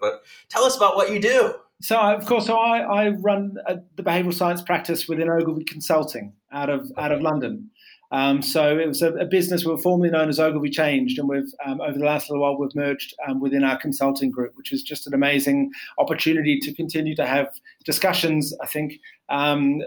[0.00, 1.54] But tell us about what you do.
[1.82, 6.32] So, of course, so I, I run a, the behavioural science practice within Ogilvy Consulting
[6.52, 7.70] out of out of London.
[8.12, 11.28] Um, so it was a, a, business we were formerly known as Ogilvy Changed, and
[11.28, 14.72] we've um, over the last little while we've merged um, within our consulting group, which
[14.72, 17.48] is just an amazing opportunity to continue to have
[17.84, 18.54] discussions.
[18.62, 19.82] I think um,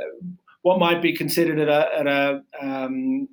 [0.64, 3.30] what might be considered at a, at a um,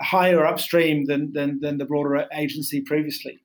[0.00, 3.38] higher upstream than, than, than the broader agency previously.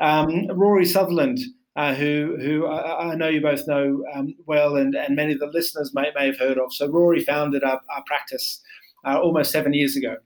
[0.00, 1.38] Um, Rory Sutherland
[1.78, 5.38] uh, who who I, I, know you both know um, well, and, and many of
[5.38, 6.74] the listeners may, may have heard of.
[6.74, 8.60] So Rory founded our, our practice
[9.06, 10.16] uh, almost seven years ago,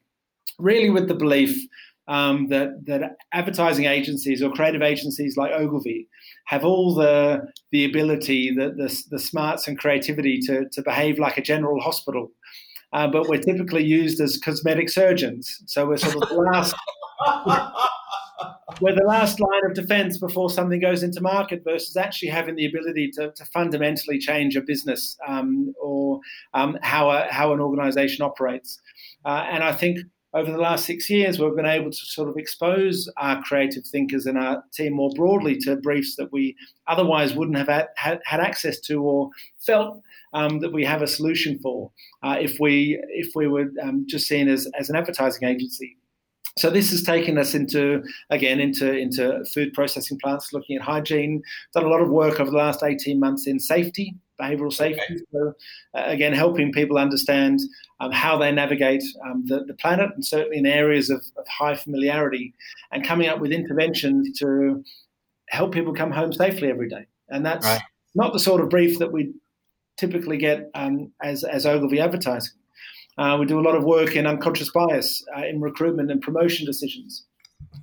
[0.59, 1.63] really with the belief
[2.09, 6.09] um, that that advertising agencies or creative agencies like Ogilvy
[6.47, 11.37] have all the the ability, the the, the smarts and creativity to to behave like
[11.37, 12.31] a general hospital.
[12.95, 16.75] Uh, but we're typically used as cosmetic surgeons, so we're sort of the last
[18.81, 22.67] we're the last line of defense before something goes into market versus actually having the
[22.67, 26.21] ability to, to fundamentally change a business um, or
[26.55, 28.81] um, how, a, how an organization operates.
[29.25, 29.99] Uh, and I think
[30.35, 34.25] over the last six years, we've been able to sort of expose our creative thinkers
[34.27, 36.57] and our team more broadly to briefs that we
[36.87, 40.01] otherwise wouldn't have had, had, had access to or felt
[40.33, 41.91] um, that we have a solution for
[42.23, 45.99] uh, if we if we were um, just seen as, as an advertising agency.
[46.59, 51.43] So this has taken us into again into into food processing plants, looking at hygiene.
[51.73, 55.01] Done a lot of work over the last eighteen months in safety, behavioural safety.
[55.11, 55.23] Okay.
[55.33, 55.55] So
[55.95, 57.61] uh, again, helping people understand
[58.01, 61.75] um, how they navigate um, the, the planet, and certainly in areas of, of high
[61.75, 62.53] familiarity,
[62.91, 64.85] and coming up with interventions to
[65.49, 67.07] help people come home safely every day.
[67.31, 67.81] And that's right.
[68.15, 69.33] not the sort of brief that we
[69.97, 72.53] typically get um, as as Ogilvy advertising.
[73.19, 76.67] Uh, we do a lot of work in unconscious bias uh, in recruitment and promotion
[76.67, 77.25] decisions.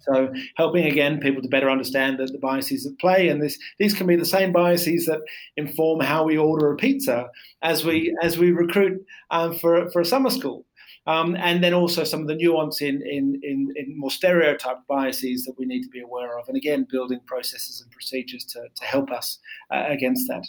[0.01, 3.93] So helping again people to better understand the, the biases at play, and this these
[3.93, 5.21] can be the same biases that
[5.57, 7.29] inform how we order a pizza
[7.61, 10.65] as we as we recruit um, for for a summer school.
[11.07, 15.43] Um, and then also some of the nuance in, in, in, in, more stereotyped biases
[15.45, 16.47] that we need to be aware of.
[16.47, 19.39] And again, building processes and procedures to, to help us
[19.73, 20.45] uh, against that.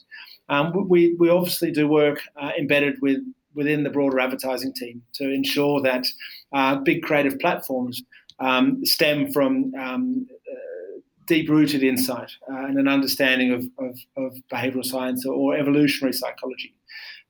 [0.51, 3.21] Um, we, we obviously do work uh, embedded with,
[3.55, 6.07] within the broader advertising team to ensure that
[6.53, 8.03] uh, big creative platforms
[8.39, 14.37] um, stem from um, uh, deep rooted insight uh, and an understanding of, of, of
[14.53, 16.75] behavioral science or, or evolutionary psychology.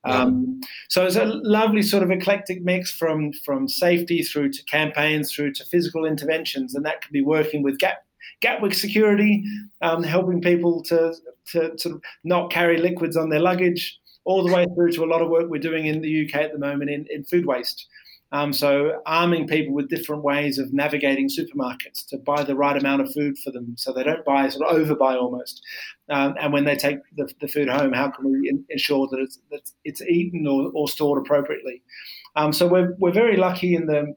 [0.04, 5.30] Um, so it's a lovely sort of eclectic mix from from safety through to campaigns
[5.30, 7.98] through to physical interventions, and that could be working with Gap
[8.40, 9.44] Gatwick security,
[9.82, 11.14] um, helping people to,
[11.48, 15.22] to to not carry liquids on their luggage, all the way through to a lot
[15.22, 17.88] of work we're doing in the UK at the moment in, in food waste.
[18.32, 23.02] Um, so arming people with different ways of navigating supermarkets to buy the right amount
[23.02, 25.62] of food for them, so they don't buy sort of overbuy almost.
[26.08, 29.18] Um, and when they take the, the, food home, how can we in, ensure that
[29.18, 31.82] it's, that it's eaten or, or, stored appropriately?
[32.36, 34.14] Um, so we're we're very lucky in the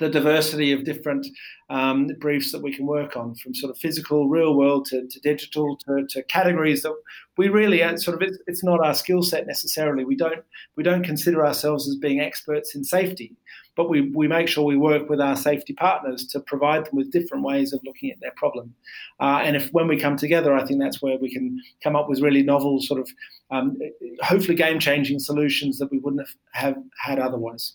[0.00, 1.26] the diversity of different
[1.68, 5.20] um, briefs that we can work on, from sort of physical, real world to, to
[5.20, 6.94] digital to, to, categories that
[7.36, 10.04] we really uh, sort of it's, it's not our skill set necessarily.
[10.04, 10.42] We don't
[10.74, 13.36] we don't consider ourselves as being experts in safety,
[13.76, 17.12] but we, we make sure we work with our safety partners to provide them with
[17.12, 18.74] different ways of looking at their problem.
[19.20, 22.08] Uh, and if when we come together, I think that's where we can come up
[22.08, 23.08] with really novel, sort of
[23.50, 23.78] um,
[24.22, 27.74] hopefully game changing solutions that we wouldn't have, have had otherwise.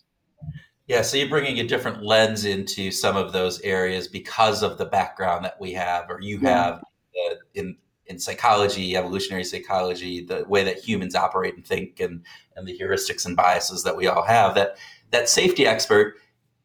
[0.87, 4.85] Yeah, so you're bringing a different lens into some of those areas because of the
[4.85, 10.63] background that we have, or you have uh, in in psychology, evolutionary psychology, the way
[10.63, 12.23] that humans operate and think, and
[12.55, 14.53] and the heuristics and biases that we all have.
[14.53, 14.77] That
[15.09, 16.15] that safety expert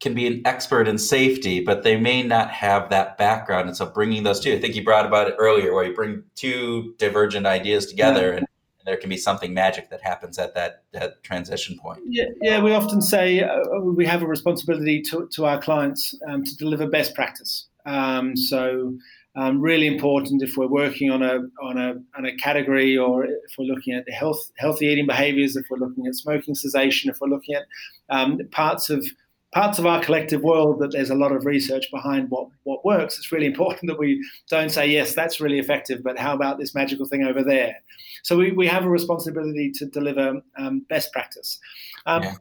[0.01, 3.69] can be an expert in safety, but they may not have that background.
[3.69, 6.23] And so, bringing those two, I think you brought about it earlier, where you bring
[6.35, 8.45] two divergent ideas together and
[8.85, 11.99] there can be something magic that happens at that, that transition point.
[12.05, 16.43] Yeah, yeah, we often say uh, we have a responsibility to, to our clients um,
[16.43, 17.67] to deliver best practice.
[17.85, 18.93] Um, so,
[19.35, 23.55] um, really important if we're working on a on a on a category, or if
[23.57, 27.21] we're looking at the health healthy eating behaviours, if we're looking at smoking cessation, if
[27.21, 27.63] we're looking at
[28.09, 29.05] um, parts of
[29.53, 33.17] parts of our collective world that there's a lot of research behind what what works.
[33.17, 36.73] It's really important that we don't say yes, that's really effective, but how about this
[36.73, 37.75] magical thing over there?
[38.23, 41.59] So we, we have a responsibility to deliver um, best practice.
[42.05, 42.35] Um, yeah.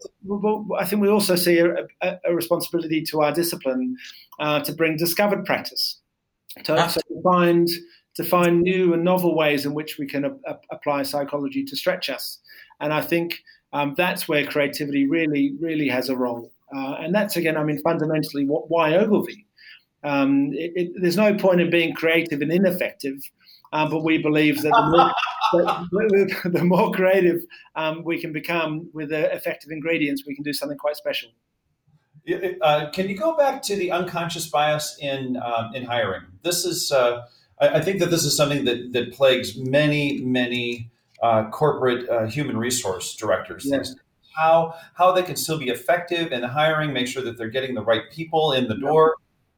[0.78, 3.96] I think we also see a, a, a responsibility to our discipline
[4.38, 5.98] uh, to bring discovered practice,
[6.64, 6.86] to, ah.
[6.86, 7.68] so to find
[8.16, 12.10] to find new and novel ways in which we can a, apply psychology to stretch
[12.10, 12.38] us.
[12.80, 13.40] And I think
[13.72, 16.50] um, that's where creativity really, really has a role.
[16.74, 19.46] Uh, and that's again, I mean, fundamentally, what, why Ogilvy?
[20.02, 23.18] Um, it, it, there's no point in being creative and ineffective,
[23.72, 25.12] um, but we believe that the more
[26.42, 27.42] the, the more creative
[27.76, 31.30] um, we can become with the effective ingredients, we can do something quite special.
[32.60, 36.22] Uh, can you go back to the unconscious bias in um, in hiring?
[36.42, 37.22] This is, uh,
[37.60, 40.90] I, I, think that this is something that that plagues many many
[41.22, 43.66] uh, corporate uh, human resource directors.
[43.66, 43.94] Yes.
[44.36, 47.84] How how they can still be effective in hiring, make sure that they're getting the
[47.84, 49.16] right people in the door,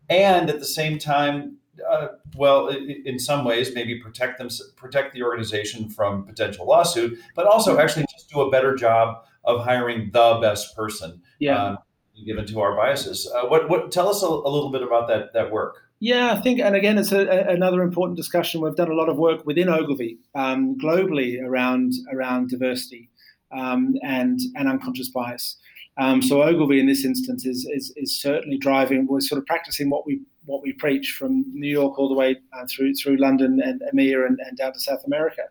[0.09, 1.59] and at the same time
[1.89, 7.47] uh, well, in some ways, maybe protect them, protect the organization from potential lawsuit, but
[7.47, 11.21] also actually just do a better job of hiring the best person.
[11.39, 11.63] Yeah.
[11.63, 11.79] Um,
[12.27, 15.33] given to our biases, uh, what what tell us a, a, little bit about that
[15.33, 15.89] that work.
[15.99, 18.61] Yeah, I think, and again, it's a, a, another important discussion.
[18.61, 23.09] We've done a lot of work within Ogilvy um, globally around around diversity
[23.57, 25.57] um, and and unconscious bias.
[25.99, 29.07] Um, so Ogilvy in this instance is, is, is certainly driving.
[29.07, 32.37] We're sort of practicing what we what we preach from New York all the way
[32.53, 35.43] uh, through through London and EMEA and, and, down to South America.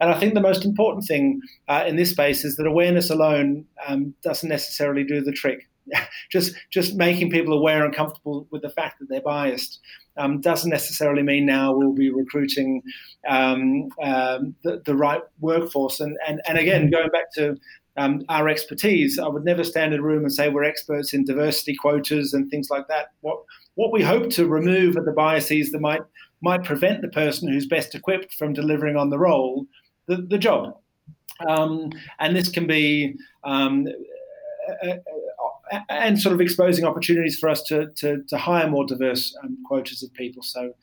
[0.00, 3.64] And I think the most important thing uh, in this space is that awareness alone
[3.88, 5.68] um, doesn't necessarily do the trick.
[6.30, 9.80] just just making people aware and comfortable with the fact that they're biased
[10.18, 12.82] um, doesn't necessarily mean now we'll be recruiting
[13.28, 16.00] um, um, the, the, right workforce.
[16.00, 17.56] And, and and again, going back to
[17.96, 21.24] um, our expertise, I would never stand in a room and say we're experts in
[21.24, 23.12] diversity quotas and things like that.
[23.20, 23.38] What
[23.74, 26.02] what we hope to remove are the biases that might
[26.40, 29.66] might prevent the person who's best equipped from delivering on the role
[30.06, 30.76] the, the job.
[31.46, 33.14] Um, and this can be
[33.44, 33.86] um,
[35.88, 40.02] and sort of exposing opportunities for us to, to, to hire more diverse um, quotas
[40.02, 40.42] of people.
[40.42, 40.74] So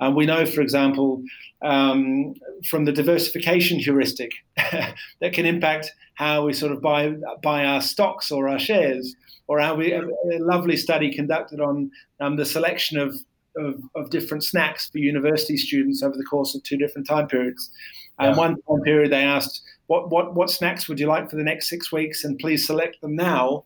[0.00, 1.22] um, we know, for example,
[1.62, 2.34] um,
[2.68, 8.30] from the diversification heuristic that can impact how we sort of buy, buy our stocks
[8.30, 9.14] or our shares,
[9.48, 11.90] or how we, a, a lovely study conducted on
[12.20, 13.14] um, the selection of,
[13.56, 17.70] of, of, different snacks for university students over the course of two different time periods.
[18.18, 18.38] And yeah.
[18.38, 21.68] one time period they asked, what, what, what snacks would you like for the next
[21.68, 22.24] six weeks?
[22.24, 23.64] And please select them now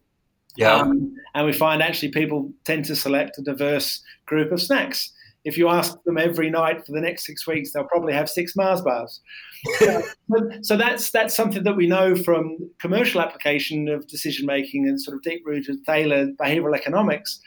[0.56, 0.76] yeah.
[0.76, 5.12] Um, and we find actually people tend to select a diverse group of snacks.
[5.44, 8.56] If you ask them every night for the next six weeks, they'll probably have six
[8.56, 9.20] Mars bars.
[9.78, 10.02] so,
[10.62, 15.16] so that's that's something that we know from commercial application of decision making and sort
[15.16, 17.40] of deep rooted Thaler behavioral economics.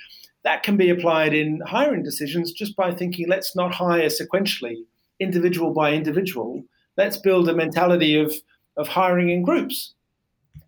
[0.45, 4.75] That can be applied in hiring decisions just by thinking, let's not hire sequentially,
[5.19, 6.63] individual by individual.
[6.95, 8.33] Let's build a mentality of
[8.77, 9.93] of hiring in groups.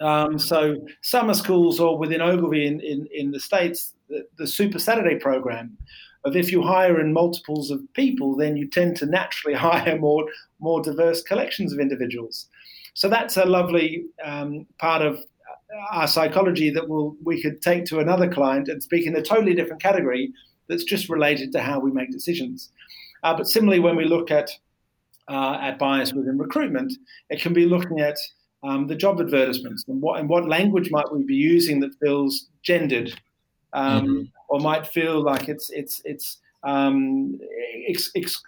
[0.02, 4.80] Um, so summer schools or within Ogilvy in, in, in the States, the, the, Super
[4.80, 5.78] Saturday program
[6.26, 10.26] of if you hire in multiples of people, then you tend to naturally hire more,
[10.60, 12.48] more diverse collections of individuals.
[12.94, 15.24] So that's a lovely um, part of
[15.92, 19.54] our psychology that we'll, we could take to another client and speak in a totally
[19.54, 20.34] different category
[20.68, 22.70] that's just related to how we make decisions.
[23.24, 24.52] Uh, but similarly, when we look at
[25.28, 26.92] uh, at bias within recruitment,
[27.30, 28.18] it can be looking at
[28.64, 32.48] um, the job advertisements and what and what language might we be using that feels
[32.64, 33.14] gendered
[33.74, 34.24] um, mm-hmm.
[34.50, 37.40] or might feel like it's it's it's um,
[37.88, 38.44] ex, ex,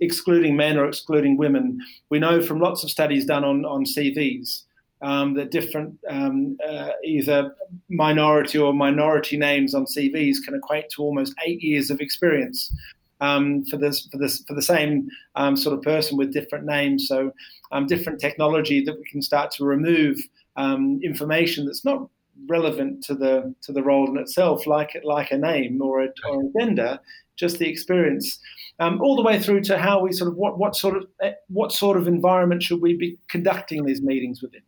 [0.00, 1.80] excluding men or excluding women.
[2.08, 4.62] We know from lots of studies done on on CVs
[5.02, 7.54] um, that different um, uh, either
[7.88, 12.72] minority or minority names on CVs can equate to almost eight years of experience
[13.20, 17.08] um, for this for this for the same um, sort of person with different names.
[17.08, 17.32] So
[17.72, 20.18] um, different technology that we can start to remove
[20.56, 22.08] um, information that's not
[22.48, 26.42] relevant to the to the role in itself, like like a name or a, or
[26.42, 26.98] a gender,
[27.36, 28.38] just the experience.
[28.80, 31.32] Um, all the way through to how we sort of what, what sort of eh,
[31.48, 34.62] what sort of environment should we be conducting these meetings within?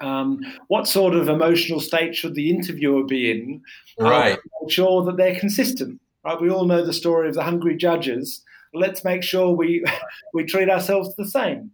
[0.00, 3.62] Um, what sort of emotional state should the interviewer be in?
[3.98, 4.38] Right.
[4.62, 6.00] Make sure that they're consistent.
[6.26, 8.42] Right, we all know the story of the hungry judges.
[8.74, 9.84] Let's make sure we
[10.34, 11.70] we treat ourselves the same.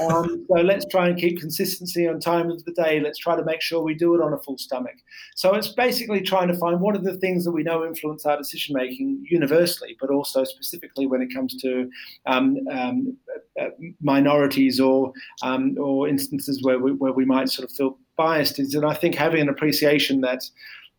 [0.00, 3.00] Um, so let's try and keep consistency on time of the day.
[3.00, 4.94] Let's try to make sure we do it on a full stomach.
[5.34, 8.36] So it's basically trying to find what are the things that we know influence our
[8.36, 11.90] decision making universally, but also specifically when it comes to
[12.26, 13.16] um, um,
[13.60, 13.70] uh,
[14.00, 18.60] minorities or um, or instances where we, where we might sort of feel biased.
[18.60, 20.42] And I think having an appreciation that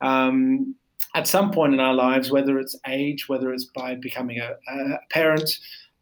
[0.02, 0.76] um,
[1.16, 5.00] at some point in our lives, whether it's age, whether it's by becoming a, a
[5.10, 5.50] parent,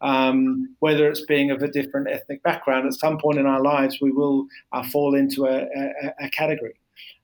[0.00, 3.98] um, whether it's being of a different ethnic background, at some point in our lives,
[4.00, 6.74] we will uh, fall into a, a, a category.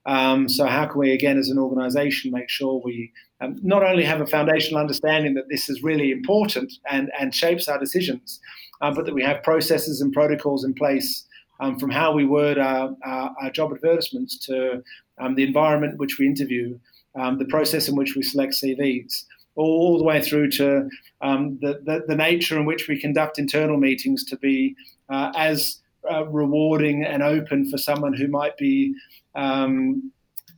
[0.07, 4.05] Um, so, how can we, again, as an organization, make sure we um, not only
[4.05, 8.41] have a foundational understanding that this is really important and, and shapes our decisions,
[8.81, 11.25] uh, but that we have processes and protocols in place
[11.61, 14.83] um, from how we word our, our, our job advertisements to
[15.19, 16.79] um, the environment which we interview
[17.15, 19.25] um, the process in which we select CVs,
[19.57, 20.89] all the way through to
[21.21, 24.75] um, the, the, the, nature in which we conduct internal meetings to be
[25.09, 28.95] uh, as uh, rewarding and open for someone who might be
[29.35, 30.11] um,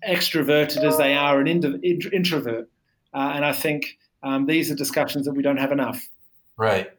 [0.08, 2.68] extroverted as they are an introvert.
[3.14, 6.08] Uh, and I think um, these are discussions that we don't have enough.
[6.56, 6.90] Right.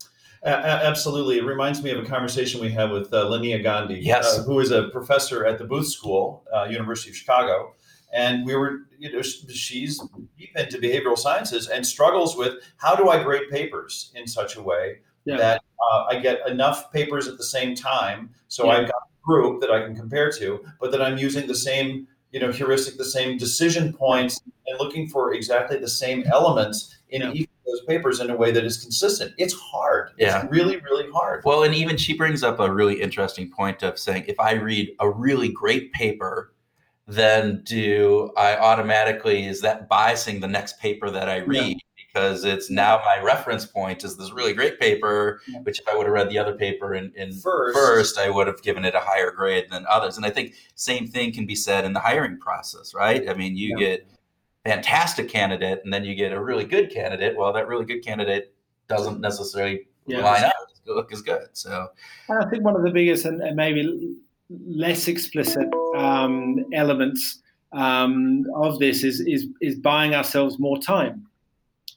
[0.46, 1.40] Uh, absolutely.
[1.40, 4.38] It reminds me of a conversation we had with uh, Linnea Gandhi, yes.
[4.38, 7.74] Uh, who is a professor at the Booth School, uh, University of Chicago
[8.14, 10.02] and we were you know she's
[10.38, 14.62] deep into behavioral sciences and struggles with how do i grade papers in such a
[14.62, 15.38] way yeah.
[15.38, 18.72] that uh, i get enough papers at the same time so yeah.
[18.74, 22.08] i've got a group that i can compare to but that i'm using the same
[22.32, 27.22] you know heuristic the same decision points and looking for exactly the same elements in
[27.22, 27.32] yeah.
[27.32, 30.42] each of those papers in a way that is consistent it's hard yeah.
[30.42, 33.98] it's really really hard well and even she brings up a really interesting point of
[33.98, 36.54] saying if i read a really great paper
[37.08, 41.68] then do I automatically is that biasing the next paper that I read?
[41.68, 41.76] Yeah.
[41.96, 45.60] Because it's now my reference point is this really great paper, yeah.
[45.60, 47.78] which if I would have read the other paper in, in first.
[47.78, 50.18] first, I would have given it a higher grade than others.
[50.18, 53.30] And I think same thing can be said in the hiring process, right?
[53.30, 53.86] I mean, you yeah.
[53.86, 54.08] get
[54.66, 57.38] fantastic candidate and then you get a really good candidate.
[57.38, 58.54] Well, that really good candidate
[58.88, 60.54] doesn't necessarily line up
[60.96, 61.48] look as good.
[61.54, 61.90] So
[62.30, 64.16] I think one of the biggest and, and maybe
[64.50, 67.40] less explicit um, elements
[67.74, 71.28] um, of this is, is is buying ourselves more time.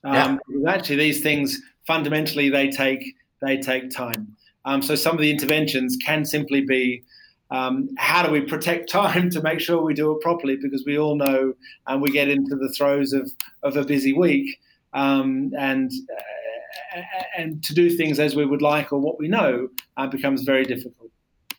[0.02, 0.70] Um, yeah.
[0.72, 4.36] Actually, these things fundamentally they take they take time.
[4.64, 7.02] Um, so some of the interventions can simply be
[7.50, 10.98] um, how do we protect time to make sure we do it properly because we
[10.98, 11.54] all know
[11.86, 13.30] and we get into the throes of,
[13.62, 14.60] of a busy week
[14.92, 17.00] um, and uh,
[17.36, 20.64] and to do things as we would like or what we know uh, becomes very
[20.64, 21.10] difficult.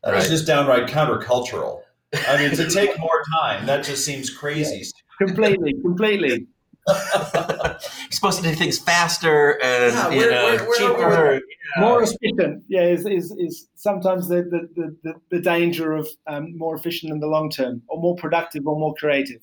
[0.04, 0.24] That right.
[0.24, 1.82] is just downright countercultural.
[2.28, 4.84] I mean, to take more time, that just seems crazy.
[4.86, 6.48] Yeah, completely, completely.
[6.88, 7.78] You're
[8.10, 11.42] supposed to do things faster and yeah, you know, we're, we're, cheaper, we're,
[11.78, 12.64] more efficient.
[12.68, 17.20] Yeah, is, is, is sometimes the, the, the, the danger of um, more efficient in
[17.20, 19.42] the long term, or more productive, or more creative.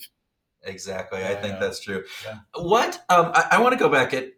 [0.64, 2.02] Exactly, I think that's true.
[2.24, 2.38] Yeah.
[2.56, 4.32] What um, I, I want to go back at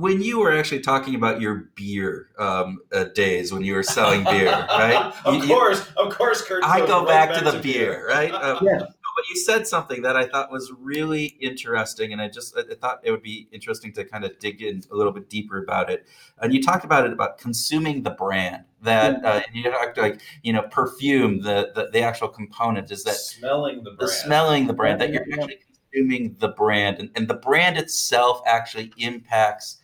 [0.00, 4.24] when you were actually talking about your beer um, uh, days when you were selling
[4.24, 5.12] beer, right?
[5.24, 6.64] of you, course, you, of course, Kurt.
[6.64, 8.08] I go back, back, to the beer, beer.
[8.08, 8.32] right?
[8.40, 8.78] Um, yeah.
[8.78, 13.00] But you said something that I thought was really interesting, and I just I thought
[13.02, 16.06] it would be interesting to kind of dig in a little bit deeper about it.
[16.38, 18.64] And you talked about it about consuming the brand.
[18.80, 23.04] That uh, and you talked like you know perfume, the, the the actual component is
[23.04, 25.42] that smelling the brand, the smelling the brand yeah, that you're yeah.
[25.42, 25.58] actually
[25.92, 29.79] consuming the brand, and, and the brand itself actually impacts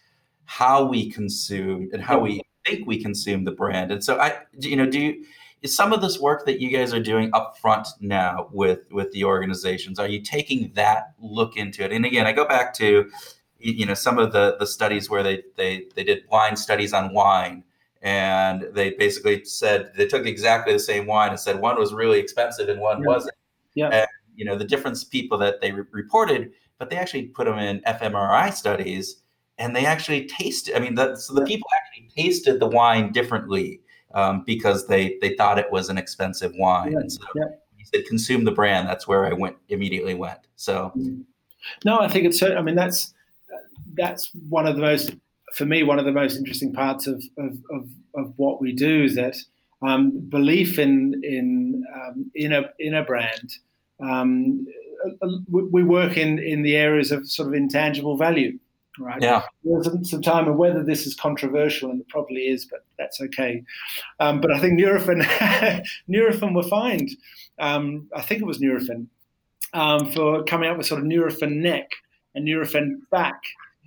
[0.47, 3.93] how we consume and how we think we consume the brand.
[3.93, 5.25] And so I, you know, do you,
[5.63, 9.11] is some of this work that you guys are doing up front now with with
[9.13, 13.11] the organizations are you taking that look into it and again i go back to
[13.59, 17.13] you know some of the the studies where they they they did wine studies on
[17.13, 17.65] wine
[18.03, 22.19] and they basically said they took exactly the same wine and said one was really
[22.19, 23.07] expensive and one yeah.
[23.07, 23.35] wasn't
[23.75, 27.47] yeah and, you know the difference people that they re- reported but they actually put
[27.47, 29.23] them in fMRI studies
[29.59, 30.77] and they actually tasted.
[30.77, 33.81] I mean, the, so the people actually tasted the wine differently
[34.15, 36.93] um, because they they thought it was an expensive wine.
[36.93, 37.45] Yeah, and so yeah.
[37.77, 40.41] he said, "Consume the brand." That's where I went immediately went.
[40.57, 41.23] So, mm-hmm.
[41.85, 42.43] no, I think it's.
[42.43, 43.15] I mean, that's
[43.95, 45.17] that's one of the most
[45.55, 49.05] for me one of the most interesting parts of of, of, of what we do
[49.05, 49.37] is that
[49.83, 53.55] um, belief in in um, in a in a brand.
[54.01, 54.67] Um,
[55.51, 58.59] we work in in the areas of sort of intangible value
[58.99, 59.21] right?
[59.21, 59.43] Yeah.
[59.65, 63.63] There's some time and whether this is controversial, and it probably is, but that's okay.
[64.21, 65.23] Um, but I think Nurofen,
[66.11, 67.11] Nurofen were fined.
[67.59, 69.07] Um, I think it was Nurofen
[69.73, 71.89] um, for coming up with sort of Nurofen neck
[72.35, 73.41] and Nurofen back,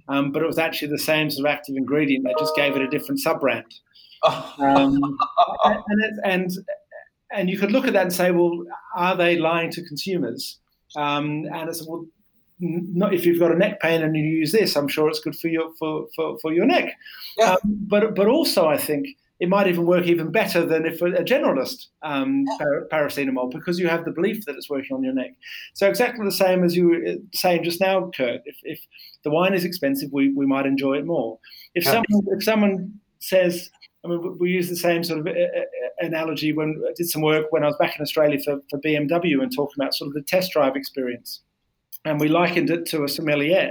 [0.08, 2.26] um, but it was actually the same sort of active ingredient.
[2.26, 3.66] They just gave it a different sub brand.
[4.60, 5.18] Um,
[5.64, 6.52] and, and
[7.32, 10.60] and you could look at that and say, well, are they lying to consumers?
[10.96, 12.06] Um, and it's well,
[12.60, 15.36] not if you've got a neck pain and you use this, I'm sure it's good
[15.36, 16.94] for your for for, for your neck.
[17.38, 17.54] Yeah.
[17.54, 19.08] Um, but but also I think
[19.40, 22.46] it might even work even better than if a generalist um,
[22.92, 25.32] paracetamol because you have the belief that it's working on your neck.
[25.74, 28.42] So exactly the same as you were uh, saying just now, Kurt.
[28.44, 28.80] If, if
[29.24, 31.40] the wine is expensive, we, we might enjoy it more.
[31.74, 31.92] If yeah.
[31.92, 33.70] someone if someone says,
[34.04, 35.64] I mean, we use the same sort of uh, uh,
[36.00, 39.42] analogy when I did some work when I was back in Australia for, for BMW
[39.42, 41.42] and talking about sort of the test drive experience
[42.06, 43.70] and we likened it to a sommelier.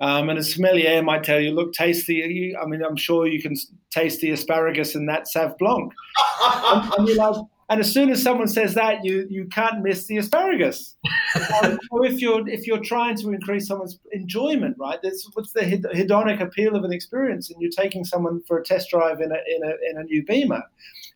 [0.00, 3.40] Um, and a sommelier might tell you, look, taste the, I mean, I'm sure you
[3.40, 3.54] can
[3.90, 5.92] taste the asparagus in that Sauv Blanc.
[6.42, 7.36] and, and, like,
[7.70, 10.96] and as soon as someone says that, you you can't miss the asparagus.
[11.62, 14.98] um, or if you're if you're trying to increase someone's enjoyment, right?
[15.02, 18.90] That's what's the hedonic appeal of an experience, and you're taking someone for a test
[18.90, 20.62] drive in a in a in a new Beamer,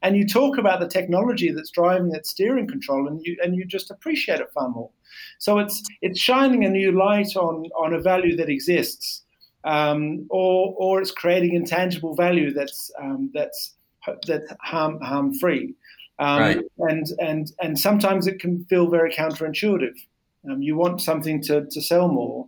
[0.01, 3.67] and you talk about the technology that's driving that steering control, and you and you
[3.67, 4.91] just appreciate it far more.
[5.39, 9.23] So it's it's shining a new light on on a value that exists,
[9.65, 13.75] um, or or it's creating intangible value that's um, that's
[14.27, 15.75] that's harm harm free.
[16.19, 16.65] Um, right.
[16.79, 19.95] And and and sometimes it can feel very counterintuitive.
[20.51, 22.47] Um, you want something to to sell more.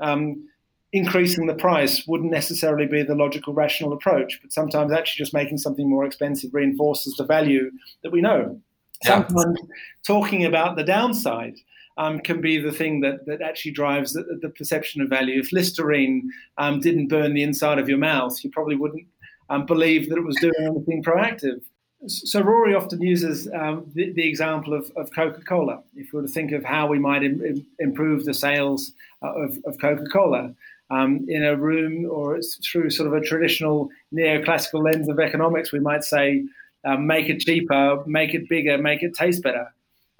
[0.00, 0.48] Um,
[0.92, 5.58] increasing the price wouldn't necessarily be the logical, rational approach, but sometimes actually just making
[5.58, 7.70] something more expensive reinforces the value
[8.02, 8.60] that we know.
[9.02, 9.26] Yeah.
[9.26, 9.60] Sometimes
[10.06, 11.56] talking about the downside
[11.96, 15.40] um, can be the thing that, that actually drives the, the perception of value.
[15.40, 19.06] If Listerine um, didn't burn the inside of your mouth, you probably wouldn't
[19.50, 21.62] um, believe that it was doing anything proactive.
[22.06, 25.82] so Rory often uses um, the, the, example of, of, Coca-Cola.
[25.94, 29.58] If we were to think of how we might Im- improve the sales uh, of,
[29.66, 30.54] of Coca-Cola
[30.90, 35.80] um, in a room or through sort of a traditional neoclassical lens of economics, we
[35.80, 36.44] might say,
[36.84, 39.72] um, make it cheaper, make it bigger, make it taste better.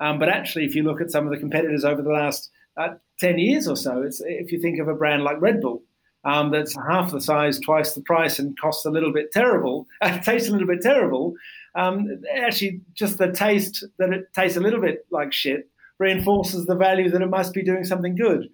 [0.02, 2.94] Um, but actually, if you look at some of the competitors over the last uh,
[3.20, 5.80] 10 years or so, if you think of a brand like Red Bull,
[6.24, 10.18] um, that's half the size, twice the price, and costs a little bit terrible, uh,
[10.18, 11.34] tastes a little bit terrible.
[11.76, 16.74] Um, actually, just the taste that it tastes a little bit like shit reinforces the
[16.74, 18.48] value that it must be doing something good.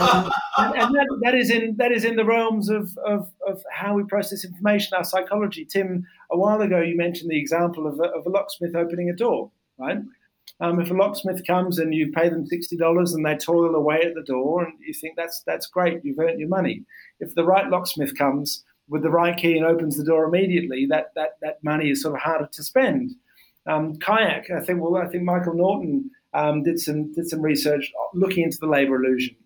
[0.00, 0.28] Um,
[0.58, 3.94] and, and that, that is in that is in the realms of, of, of, how
[3.94, 5.64] we process information, our psychology.
[5.64, 9.14] Tim, a while ago, you mentioned the example of a, of a locksmith opening a
[9.14, 9.98] door, right?
[10.60, 14.02] Um, if a locksmith comes and you pay them sixty dollars and they toil away
[14.02, 16.84] at the door, and you think that's that's great, you've earned your money.
[17.20, 21.14] If the right locksmith comes with the right key and opens the door immediately, that
[21.14, 23.12] that that money is sort of harder to spend.
[23.66, 24.80] Um, kayak, I think.
[24.80, 28.96] Well, I think Michael Norton um, did some did some research looking into the labour
[28.96, 29.36] illusion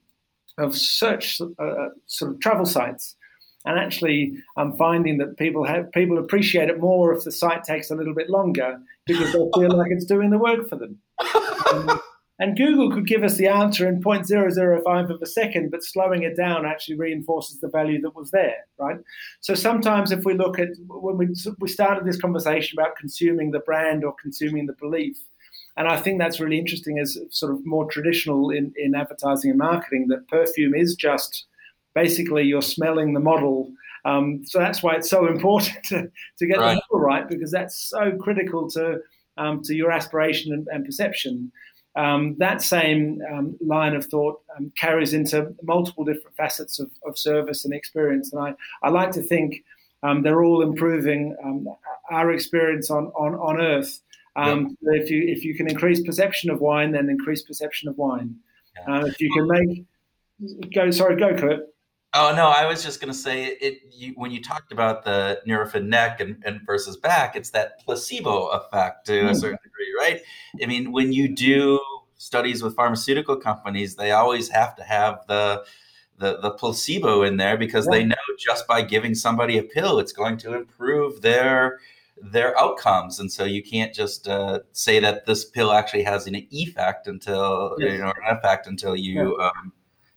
[0.58, 3.16] of search uh, uh sort of travel sites
[3.64, 7.90] and actually I'm finding that people have people appreciate it more if the site takes
[7.90, 10.98] a little bit longer because they feel like it's doing the work for them.
[11.72, 12.00] Um,
[12.38, 16.36] and Google could give us the answer in 0.005 of a second, but slowing it
[16.36, 18.98] down actually reinforces the value that was there, right?
[19.40, 21.28] So sometimes if we look at when we
[21.60, 25.18] we started this conversation about consuming the brand or consuming the belief,
[25.76, 29.58] and I think that's really interesting as sort of more traditional in, in advertising and
[29.58, 31.46] marketing that perfume is just
[31.94, 33.70] basically you're smelling the model.
[34.04, 36.74] Um, so that's why it's so important to, to get right.
[36.74, 39.00] the model right because that's so critical to
[39.38, 41.50] um, to your aspiration and, and perception.
[41.94, 47.18] Um, that same um, line of thought um, carries into multiple different facets of, of,
[47.18, 49.62] service and experience, and I, I like to think
[50.02, 51.36] um, they're all improving
[52.10, 54.00] our experience on on, on Earth.
[54.36, 54.68] Yep.
[54.82, 58.36] If you if you can increase perception of wine, then increase perception of wine.
[58.76, 59.00] Yeah.
[59.00, 61.71] Uh, if you can make go sorry go Kurt.
[62.14, 63.80] Oh no, I was just going to say it.
[63.90, 68.48] You, when you talked about the Nurofen neck and, and, versus back, it's that placebo
[68.48, 69.30] effect to mm.
[69.30, 70.20] a certain degree, right?
[70.62, 71.80] I mean, when you do
[72.18, 75.64] studies with pharmaceutical companies, they always have to have the
[76.18, 77.92] the, the placebo in there because yeah.
[77.92, 81.80] they know just by giving somebody a pill, it's going to improve their
[82.20, 86.36] their outcomes, and so you can't just uh, say that this pill actually has an
[86.50, 87.92] effect until yes.
[87.92, 89.36] you know an effect until you.
[89.38, 89.46] Yeah.
[89.46, 89.72] Um,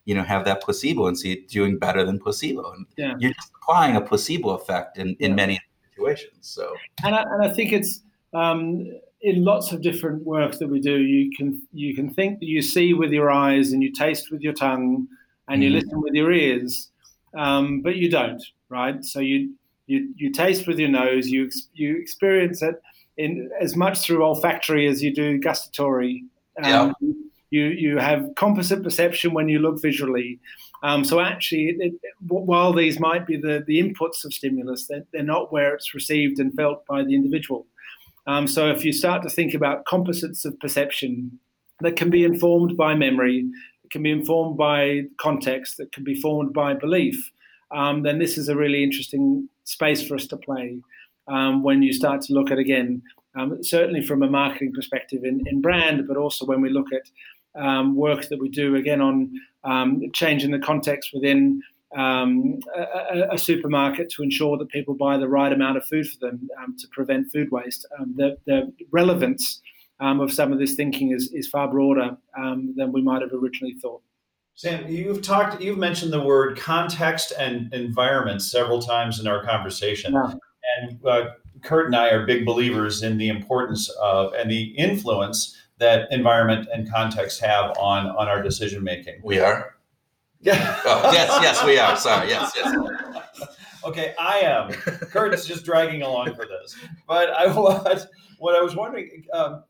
[0.06, 3.16] you know have that placebo and see it doing better than placebo and yeah.
[3.20, 5.36] you're just applying a placebo effect in, in yeah.
[5.36, 8.02] many situations so and I, and I think it's
[8.34, 8.88] um,
[9.22, 12.62] in lots of different work that we do you can you can think that you
[12.62, 15.08] see with your eyes and you taste with your tongue
[15.48, 15.80] and you mm-hmm.
[15.80, 16.92] listen with your ears
[17.36, 19.54] um, but you don't right so you
[19.88, 22.76] you you taste with your nose you you experience it
[23.18, 26.24] in as much through olfactory as you do gustatory
[26.64, 27.10] um, yeah
[27.50, 30.40] you you have composite perception when you look visually.
[30.84, 31.94] Um, so actually, it, it,
[32.28, 36.40] while these might be the, the inputs of stimulus, they're, they're not where it's received
[36.40, 37.66] and felt by the individual.
[38.28, 41.40] Um, so if you start to think about composites of perception
[41.80, 43.48] that can be informed by memory,
[43.84, 47.32] it can be informed by context, that can be formed by belief,
[47.72, 50.80] um, then this is a really interesting space for us to play.
[51.28, 53.02] Um, when you start to look at again,
[53.36, 57.10] um, certainly from a marketing perspective in, in brand, but also when we look at
[57.56, 59.32] um, work that we do again on
[59.64, 61.62] um, changing the context within
[61.96, 66.18] um, a, a, supermarket to ensure that people buy the right amount of food for
[66.20, 67.86] them um, to prevent food waste.
[67.98, 69.62] Um, the, the, relevance
[70.02, 73.76] um, of some of this thinking is, is far broader than we might have originally
[73.76, 74.02] thought.
[74.56, 80.14] Sam, you've talked, you've mentioned the word context and environment several times in our conversation.
[80.14, 80.34] Yeah.
[80.78, 81.30] And uh,
[81.62, 86.68] Kurt and I are big believers in the importance of and the influence that environment
[86.74, 89.20] and context have on on our decision making.
[89.24, 89.76] We are.
[90.42, 90.80] Yeah.
[90.86, 91.98] oh, yes, yes, we are.
[91.98, 92.30] Sorry.
[92.30, 92.76] Yes, yes.
[93.84, 94.72] okay, I am.
[94.72, 96.76] Kurt's just dragging along for this,
[97.08, 98.08] but I was
[98.38, 99.26] what I was wondering.
[99.34, 99.64] Um,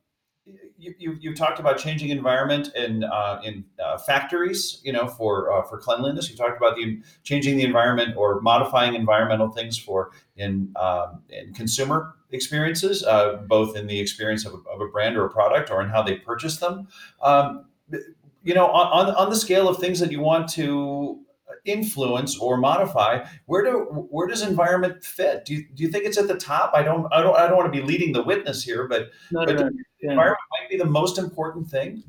[0.78, 5.52] you, you, you talked about changing environment in uh, in uh, factories, you know, for
[5.52, 6.30] uh, for cleanliness.
[6.30, 11.54] You talked about the changing the environment or modifying environmental things for in um, in
[11.54, 15.72] consumer experiences, uh, both in the experience of a, of a, brand or a product
[15.72, 16.88] or in how they purchase them.
[17.22, 17.66] Um,
[18.44, 21.25] you know, on, on the scale of things that you want to
[21.66, 25.46] influence or modify, where do where does environment fit?
[25.46, 26.72] Do you, do you think it's at the top?
[26.74, 29.46] I don't I don't I don't want to be leading the witness here, but, no,
[29.46, 29.70] but no,
[30.02, 30.12] yeah.
[30.12, 32.04] environment might be the most important thing.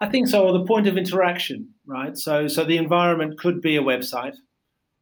[0.00, 0.46] I think so.
[0.46, 2.16] Or the point of interaction, right?
[2.16, 4.36] So so the environment could be a website.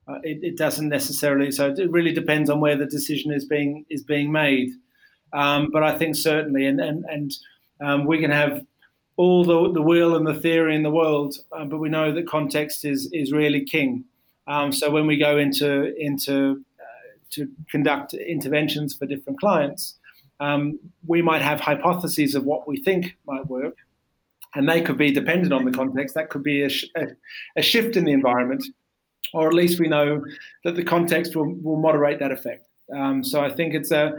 [0.06, 1.50] Uh, it, it, doesn't necessarily.
[1.50, 4.70] So it really depends on where the decision is being is being made.
[5.32, 7.32] Um, but I think certainly, and and and
[7.80, 8.64] um, we can have
[9.16, 12.26] all the the will and the theory in the world, uh, but we know that
[12.26, 14.04] context is is really king.
[14.46, 19.96] Um, so when we go into into uh, to conduct interventions for different clients,
[20.40, 23.76] um, we might have hypotheses of what we think might work,
[24.54, 26.14] and they could be dependent on the context.
[26.14, 27.08] That could be a, sh- a,
[27.56, 28.64] a shift in the environment,
[29.32, 30.24] or at least we know
[30.64, 32.66] that the context will, will moderate that effect.
[32.92, 34.18] Um, so I think it's a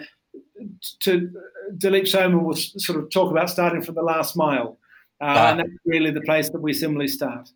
[1.02, 1.32] to
[1.78, 4.78] Dilip Soman will sort of talk about starting from the last mile,
[5.22, 5.52] uh, ah.
[5.52, 7.50] and that's really the place that we similarly start.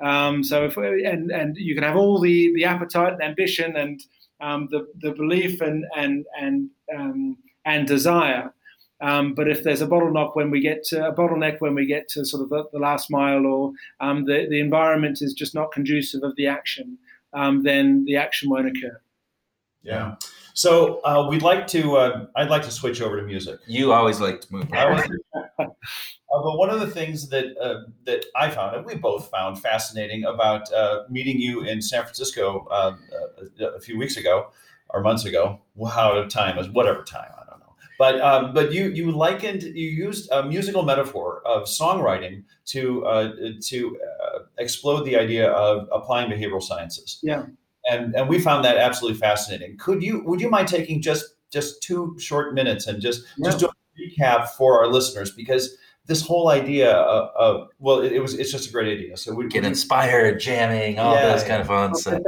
[0.00, 3.76] Um, so if we, and and you can have all the the appetite and ambition
[3.76, 4.00] and
[4.40, 8.52] um, the the belief and and and um, and desire,
[9.00, 12.08] um, but if there's a bottleneck when we get to a bottleneck when we get
[12.10, 15.72] to sort of the, the last mile, or um, the the environment is just not
[15.72, 16.98] conducive of the action,
[17.32, 19.00] um, then the action won't occur.
[19.82, 20.16] Yeah.
[20.54, 21.96] So uh, we'd like to.
[21.96, 23.60] Uh, I'd like to switch over to music.
[23.66, 24.72] You always like to move.
[24.72, 29.60] uh, but one of the things that uh, that I found, and we both found
[29.60, 32.96] fascinating about uh, meeting you in San Francisco uh,
[33.60, 34.50] a, a, few weeks ago
[34.90, 35.60] or months ago.
[35.90, 37.74] How time is whatever time I don't know.
[37.98, 43.02] But um, but you you likened you used a musical metaphor of songwriting to
[43.68, 43.98] to
[44.58, 47.18] explode the idea of applying behavioral sciences.
[47.22, 47.46] Yeah
[47.88, 49.76] and and we found that absolutely fascinating.
[49.78, 53.50] Could you would you mind taking just just two short minutes and just yeah.
[53.50, 55.76] just do recap for our listeners because
[56.06, 59.16] this whole idea of, of well it, it, was it's just a great idea.
[59.16, 62.20] So we get inspired jamming all yeah, those kind of fun stuff.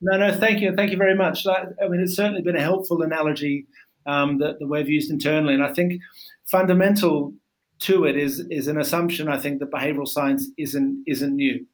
[0.00, 1.46] no no thank you thank you very much.
[1.46, 3.66] I mean it's certainly been a helpful analogy
[4.06, 6.00] um, that, that we've used internally and i think
[6.46, 7.32] fundamental
[7.78, 11.64] to it is is an assumption i think that behavioral science isn't isn't new.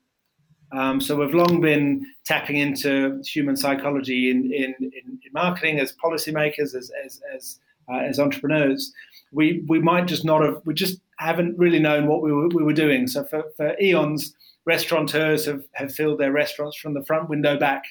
[0.73, 4.91] Um, so we've long been tapping into human psychology in, in, in,
[5.25, 7.59] in marketing as policymakers, as, as, as,
[7.91, 8.93] uh, as, entrepreneurs.
[9.33, 12.63] We, we might just not have, we just haven't really known what we were, we
[12.63, 13.07] were doing.
[13.07, 17.85] So for, for eons, restaurateurs have, have filled their restaurants from the front window back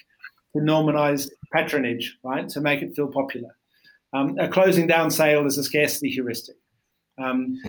[0.54, 2.48] to normalize patronage, right?
[2.48, 3.50] To make it feel popular.
[4.12, 6.56] Um, a closing down sale is a scarcity heuristic.
[7.18, 7.60] Um,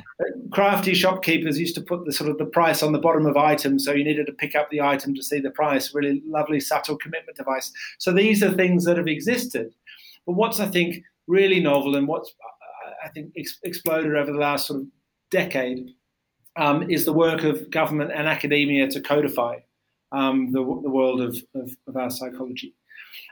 [0.51, 3.83] crafty shopkeepers used to put the sort of the price on the bottom of items,
[3.83, 5.93] so you needed to pick up the item to see the price.
[5.93, 7.71] Really lovely, subtle commitment device.
[7.97, 9.73] So these are things that have existed.
[10.25, 12.31] But what's I think really novel and what's
[13.03, 14.87] I think ex- exploded over the last sort of
[15.31, 15.91] decade
[16.55, 19.57] um, is the work of government and academia to codify
[20.11, 22.75] um, the, the, world of, of, of our psychology.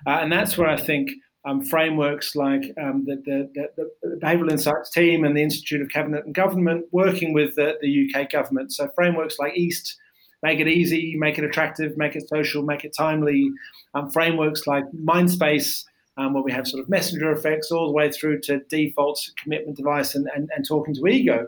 [0.06, 1.12] Uh, and that's where I think
[1.46, 3.70] um, frameworks like um, the, the,
[4.04, 8.12] the, Behavioural Insights team and the Institute of Cabinet and Government working with the, the
[8.14, 8.74] UK government.
[8.74, 9.96] So frameworks like EAST,
[10.44, 13.50] make it easy, make it attractive, make it social, make it timely.
[13.94, 15.84] Um, frameworks like Mindspace,
[16.18, 19.78] um, where we have sort of messenger effects all the way through to defaults, commitment
[19.78, 21.48] device, and, and, and talking to ego.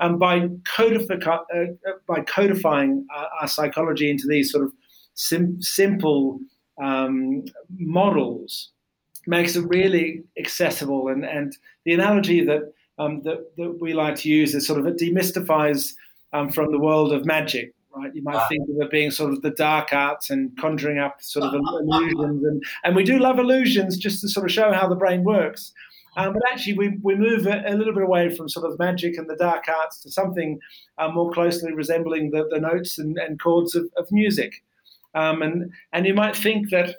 [0.00, 1.64] Um, by, codify, uh,
[2.06, 4.72] by codifying uh, our psychology into these sort of
[5.14, 6.40] sim- simple
[6.82, 7.44] um,
[7.78, 8.70] models,
[9.26, 11.08] makes it really accessible.
[11.08, 14.86] And, and the analogy that, um, that, that we like to use is sort of
[14.86, 15.92] it demystifies
[16.32, 17.74] um, from the world of magic.
[17.94, 18.46] Right, you might ah.
[18.48, 22.44] think of it being sort of the dark arts and conjuring up sort of illusions,
[22.44, 25.72] and, and we do love illusions just to sort of show how the brain works.
[26.16, 29.16] Um, but actually, we, we move a, a, little bit away from sort of magic
[29.16, 30.58] and the dark arts to something
[30.98, 34.62] uh, more closely resembling the, the notes and, and chords of, of music.
[35.14, 36.96] Um, and, and you might think that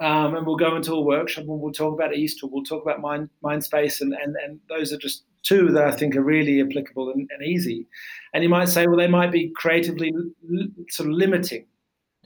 [0.00, 2.82] um, and we'll go into a workshop and we'll talk about East or we'll talk
[2.82, 4.00] about mind, mind space.
[4.00, 7.46] And, and, and those are just two that I think are really applicable and, and
[7.46, 7.86] easy.
[8.34, 11.66] And you might say, well, they might be creatively l- sort of limiting.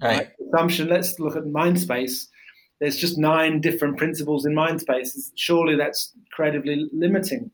[0.03, 0.17] Right.
[0.19, 0.29] right.
[0.49, 2.29] Assumption, let's look at mind space.
[2.81, 5.33] There's just nine different principles in mind space.
[5.37, 7.51] Surely that's creatively limiting.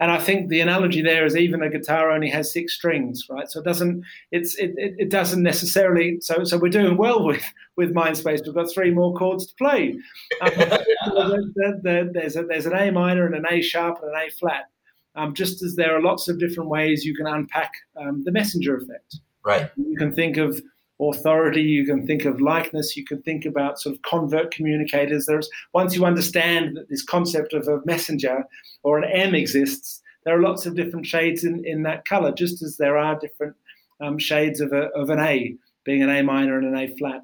[0.00, 3.48] And I think the analogy there is even a guitar only has six strings, right?
[3.48, 4.02] So it doesn't
[4.32, 7.44] it's it, it, doesn't necessarily so so we're doing well with
[7.76, 8.44] with Mindspace.
[8.44, 9.96] We've got three more chords to play.
[10.40, 10.50] Um,
[11.84, 14.70] there's a, there's an A minor and an A sharp and an A flat.
[15.14, 18.76] Um, just as there are lots of different ways you can unpack um, the messenger
[18.76, 19.16] effect.
[19.44, 19.70] Right.
[19.76, 20.60] You can think of
[21.00, 25.26] authority, you can think of likeness, you can think about sort of convert communicators.
[25.26, 28.44] There's once you understand that this concept of a messenger
[28.82, 32.62] or an M exists, there are lots of different shades in, in that color, just
[32.62, 33.56] as there are different
[34.00, 37.20] um, shades of, a, of an A, being an A minor and an A flat.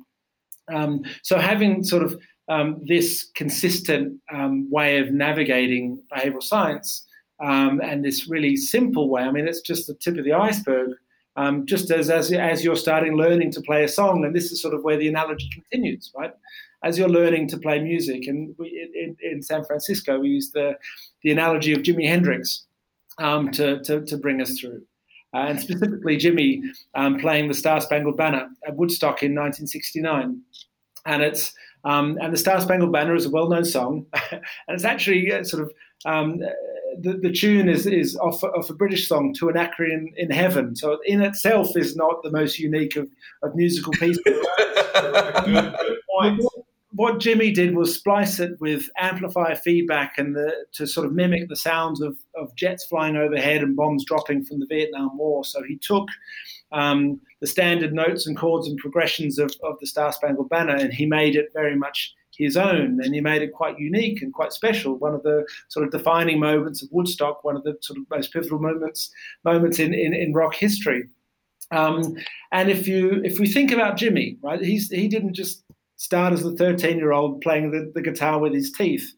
[0.69, 7.07] Um, so having sort of um, this consistent um, way of navigating behavioral science
[7.41, 10.91] um, and this really simple way, I mean, it's just the tip of the iceberg
[11.39, 14.61] um, just as, as as you're starting learning to play a song, and this is
[14.61, 16.33] sort of where the analogy continues, right?
[16.83, 20.77] As you're learning to play music, and we, in, in San Francisco, we use the
[21.23, 22.67] the analogy of Jimi Hendrix
[23.19, 24.83] um, to, to, to bring us through.
[25.33, 26.61] Uh, and specifically Jimi
[26.95, 30.41] um, playing the Star Spangled Banner at Woodstock in 1969.
[31.07, 31.53] And it's
[31.85, 35.63] um, and the Star Spangled Banner is a well-known song, and it's actually uh, sort
[35.63, 35.73] of
[36.05, 36.39] um,
[37.01, 40.75] the, the tune is is off, off a British song to an Anacreon in Heaven.
[40.77, 43.09] So in itself is not the most unique of,
[43.43, 44.23] of musical pieces.
[44.25, 46.43] good, good point
[46.99, 51.49] what Jimi did was splice it with amplifier feedback and the, to sort of mimic
[51.49, 55.45] the sounds of, of jets flying overhead and bombs dropping from the Vietnam War.
[55.45, 56.09] So he took
[56.73, 60.93] um, the standard notes and chords and progressions of, of the Star Spangled Banner and
[60.93, 64.53] he made it very much his own and he made it quite unique and quite
[64.53, 68.05] special one of the sort of defining moments of woodstock one of the sort of
[68.11, 69.11] most pivotal moments
[69.45, 71.03] moments in, in, in rock history
[71.71, 72.17] um,
[72.53, 75.65] and if you if we think about Jimi, right he's he didn't just
[75.97, 79.13] start as a 13 year old playing the, the, guitar with his teeth.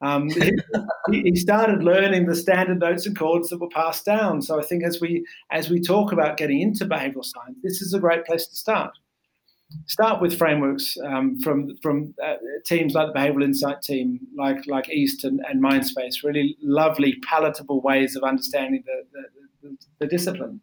[0.00, 0.30] Um,
[1.10, 4.40] he, he, started learning the standard notes and chords that were passed down.
[4.40, 7.92] So I think as we as we talk about getting into behavioural science, this is
[7.92, 8.96] a great place to start.
[9.86, 12.34] Start with frameworks um, from from uh,
[12.66, 16.24] teams like the Behavioural Insight team, like like East and, and Mindspace.
[16.24, 20.60] Really lovely, palatable ways of understanding the the, the, the discipline,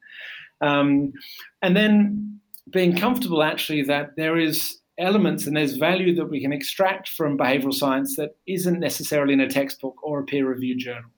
[0.61, 1.13] um,
[1.61, 2.39] and then
[2.69, 7.37] being comfortable actually that there is elements and there's value that we can extract from
[7.37, 11.09] behavioral science that isn't necessarily in a textbook or a peer-reviewed journal.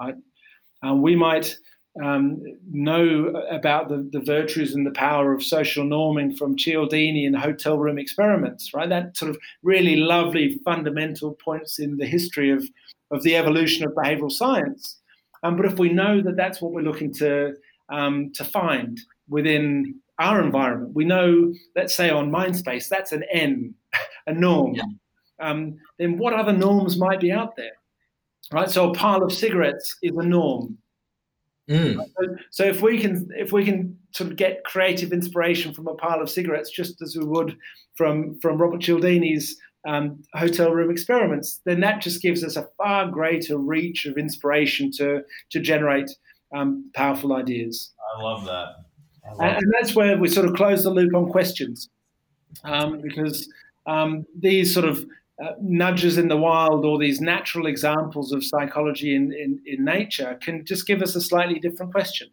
[0.00, 0.14] Right?
[0.82, 1.56] Um, we might
[2.02, 7.36] um, know about the, the virtues and the power of social norming from Cialdini and
[7.36, 8.88] hotel room experiments, right?
[8.88, 12.64] That sort of really lovely fundamental points in the history of,
[13.10, 14.98] of the evolution of behavioral science.
[15.42, 17.54] Um, but if we know that that's what we're looking to
[17.88, 20.94] um, to find within our environment.
[20.94, 23.74] We know, let's say on Mindspace, that's an N,
[24.26, 24.74] a norm.
[24.74, 24.82] Yeah.
[25.38, 27.72] Um, then what other norms might be out there?
[28.52, 28.70] Right.
[28.70, 30.78] So a pile of cigarettes is a norm.
[31.68, 31.96] Mm.
[31.96, 35.94] So, so, if we can if we can sort of get creative inspiration from a
[35.94, 37.56] pile of cigarettes, just as we would
[37.96, 39.56] from from Robert Cialdini's
[39.86, 44.92] um, hotel room experiments, then that just gives us a far greater reach of inspiration
[44.92, 46.10] to to generate
[46.54, 47.92] um, powerful ideas.
[48.16, 48.68] I love that.
[49.24, 51.88] And, and, that's where we sort of close the loop on questions,
[52.62, 53.48] um, because
[53.86, 55.04] um, these sort of
[55.42, 60.38] uh, nudges in the wild or these natural examples of psychology in, in, in nature
[60.40, 62.28] can just give us a slightly different question.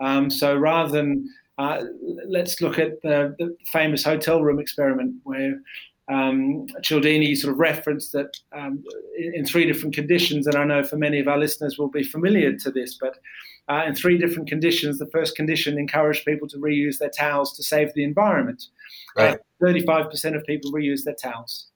[0.00, 1.82] Um, so rather than uh,
[2.28, 5.60] let's look at the, the, famous hotel room experiment where
[6.08, 8.82] um, Cialdini sort of referenced that um,
[9.16, 12.02] in, in, three different conditions, and I know for many of our listeners will be
[12.02, 13.18] familiar to this, but
[13.68, 14.98] uh, in three different conditions.
[14.98, 18.64] The first condition encouraged people to reuse their towels to save the environment.
[19.16, 19.38] Right.
[19.62, 21.68] Uh, 35% of people reuse their towels.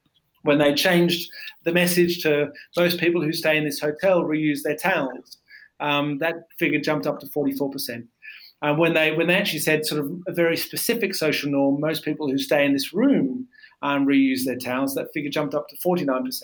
[0.46, 1.30] When they changed
[1.64, 5.38] the message to most people who stay in this hotel reuse their towels,
[5.80, 8.06] um, that figure jumped up to 44%.
[8.62, 12.04] And when they when they actually said sort of a very specific social norm, most
[12.04, 13.46] people who stay in this room
[13.82, 16.42] um, reuse their towels, that figure jumped up to 49%.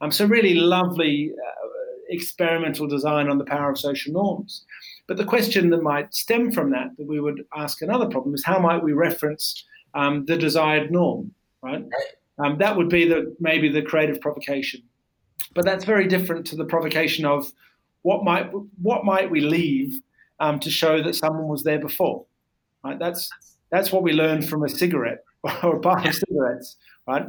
[0.00, 1.68] Um, so really lovely uh,
[2.10, 4.64] experimental design on the power of social norms.
[5.06, 8.44] But the question that might stem from that, that we would ask another problem, is
[8.44, 9.64] how might we reference
[9.94, 11.32] um, the desired norm,
[11.62, 11.84] right?
[12.38, 14.82] Um, that would be the maybe the creative provocation,
[15.54, 17.50] but that's very different to the provocation of
[18.02, 20.00] what might what might we leave
[20.40, 22.24] um, to show that someone was there before,
[22.84, 22.98] right?
[22.98, 23.30] That's
[23.70, 25.24] that's what we learn from a cigarette
[25.62, 26.76] or a pack of cigarettes,
[27.06, 27.26] right?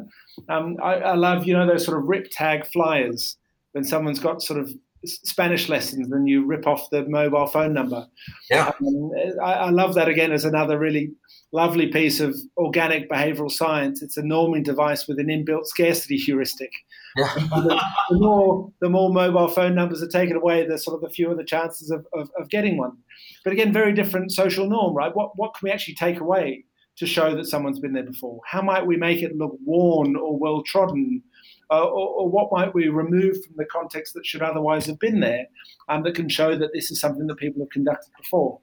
[0.48, 3.38] Um, I, I, love you know those sort of rip tag flyers
[3.74, 4.72] when someone's got sort of
[5.06, 8.08] Spanish lessons, and you rip off the mobile phone number.
[8.50, 9.12] Yeah, um,
[9.44, 11.12] I, I, love that again as another really
[11.52, 14.02] lovely piece of organic behavioral science.
[14.02, 16.72] It's a norming device with an inbuilt scarcity heuristic.
[17.16, 17.34] Yeah.
[17.36, 21.10] the, the, more the more mobile phone numbers are taken away, the sort of the
[21.10, 22.98] fewer the chances of, of, of getting one.
[23.44, 25.16] But again, very different social norm, right?
[25.16, 26.66] What what can we actually take away
[26.98, 28.42] to show that someone's been there before?
[28.46, 31.24] How might we make it look worn or well trodden?
[31.72, 35.20] uh, or, or, what might we remove from the context that should otherwise have been
[35.20, 35.46] there
[35.88, 38.60] um, that can show that this is something that people have conducted before.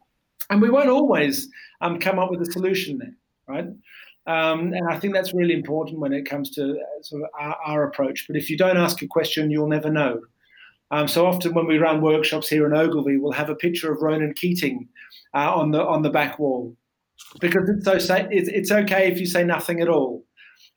[0.51, 1.49] And we won't always
[1.81, 3.17] um, come up with a solution there,
[3.49, 3.67] right?
[4.27, 7.57] Um, and I think that's really important when it comes to uh, sort of our,
[7.65, 8.27] our, approach.
[8.27, 10.21] But if you don't ask a question, you'll never know.
[10.91, 14.03] Um, so often when we run workshops here in Ogilvy, we'll have a picture of
[14.03, 14.89] Ronan Keating
[15.35, 16.77] uh, on the on the back wall
[17.41, 20.25] because it's so it's, it's okay if you say nothing at all.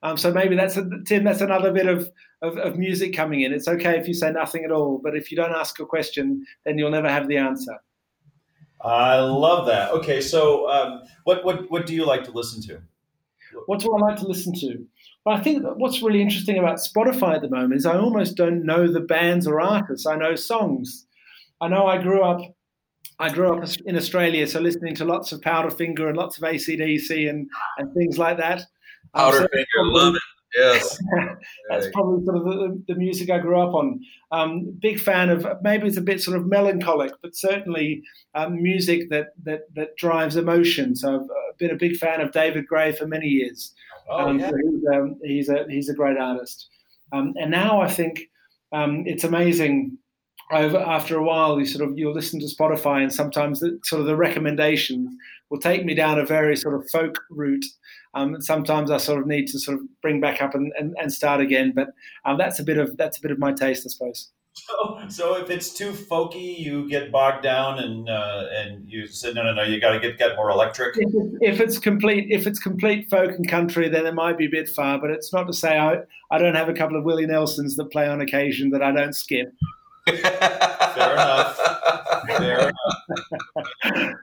[0.01, 1.23] Um, so maybe that's a, Tim.
[1.23, 2.09] That's another bit of,
[2.41, 3.51] of, of music coming in.
[3.51, 6.45] It's okay if you say nothing at all, but if you don't ask a question,
[6.65, 7.73] then you'll never have the answer.
[8.81, 9.91] I love that.
[9.91, 12.81] Okay, so um, what what what do you like to listen to?
[13.65, 14.85] What do I like to listen to?
[15.25, 18.37] But I think that what's really interesting about Spotify at the moment is I almost
[18.37, 20.05] don't know the bands or artists.
[20.05, 21.07] I know songs.
[21.61, 22.41] I know I grew up.
[23.21, 27.29] I grew up in Australia, so listening to lots of Powderfinger and lots of ACDC
[27.29, 28.63] and, and things like that.
[29.13, 30.21] Powderfinger, um, so love it.
[30.57, 30.97] Yes.
[31.69, 33.99] That's probably sort of the, the, music I grew up on.
[34.31, 38.01] Um, big fan of maybe it's a bit sort of melancholic, but certainly
[38.33, 40.95] um, music that, that that drives emotion.
[40.95, 43.73] So I've uh, been a big fan of David Gray for many years.
[44.09, 44.49] Oh, um, yeah.
[44.49, 46.67] so he's, um, he's, a he's a great artist.
[47.11, 48.21] Um, and now I think
[48.71, 49.97] um, it's amazing.
[50.51, 54.01] Over, after a while, you sort of you'll listen to Spotify, and sometimes the, sort
[54.01, 55.15] of the recommendations
[55.49, 57.65] will take me down a very sort of folk route
[58.13, 60.95] um, and sometimes I sort of need to sort of bring back up and, and,
[60.99, 61.73] and start again.
[61.75, 61.89] But
[62.25, 64.29] um, that's a bit of that's a bit of my taste, I suppose.
[64.53, 69.33] So, so if it's too folky, you get bogged down and uh, and you say
[69.33, 70.95] no, no, no, you got to get get more electric.
[70.97, 71.09] If,
[71.41, 74.69] if, it's complete, if it's complete folk and country, then it might be a bit
[74.69, 74.99] far.
[74.99, 75.99] But it's not to say I
[76.31, 79.13] I don't have a couple of Willie Nelsons that play on occasion that I don't
[79.13, 79.53] skip.
[80.17, 81.57] Fair enough.
[82.27, 84.15] Fair enough.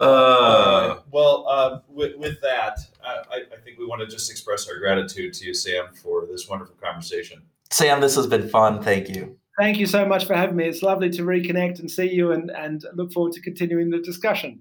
[0.00, 4.78] Uh, well, uh, with, with, that, I, I, think we want to just express our
[4.78, 7.42] gratitude to you, Sam, for this wonderful conversation.
[7.70, 8.82] Sam, this has been fun.
[8.82, 9.38] Thank you.
[9.58, 10.68] Thank you so much for having me.
[10.68, 14.60] It's lovely to reconnect and see you, and, and look forward to continuing the discussion.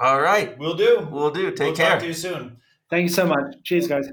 [0.00, 1.08] All right, we'll do.
[1.10, 1.50] We'll do.
[1.50, 1.90] Take we'll care.
[1.92, 2.58] Talk to you soon.
[2.90, 3.56] Thank you so much.
[3.64, 4.10] Cheers, guys.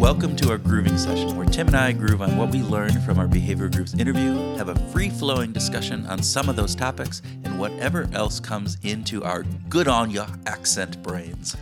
[0.00, 3.18] Welcome to our grooving session where Tim and I groove on what we learned from
[3.18, 7.58] our behavioral grooves interview, have a free flowing discussion on some of those topics, and
[7.58, 11.54] whatever else comes into our good on ya accent brains.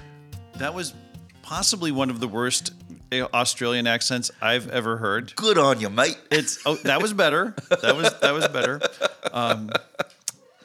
[0.54, 0.94] That was
[1.42, 2.74] possibly one of the worst
[3.12, 5.34] Australian accents I've ever heard.
[5.34, 6.16] Good on you, mate.
[6.30, 7.56] It's oh, that was better.
[7.70, 8.80] That was that was better.
[9.30, 9.70] Um,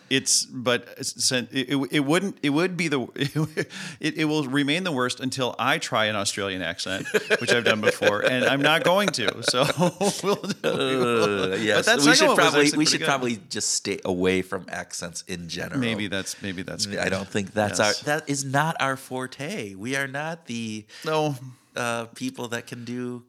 [0.10, 3.02] it's but it, it, it, wouldn't it would be the
[4.00, 7.08] it, it will remain the worst until I try an Australian accent,
[7.40, 9.44] which I've done before, and I'm not going to.
[9.44, 9.66] So
[10.24, 13.08] we'll, we'll uh, yes, we should probably we should good.
[13.08, 15.80] probably just stay away from accents in general.
[15.80, 16.86] Maybe that's maybe that's.
[16.86, 17.00] Good.
[17.00, 18.08] I don't think that's yes.
[18.08, 19.76] our that is not our forte.
[19.76, 21.36] We are not the no
[21.76, 23.24] uh, people that can do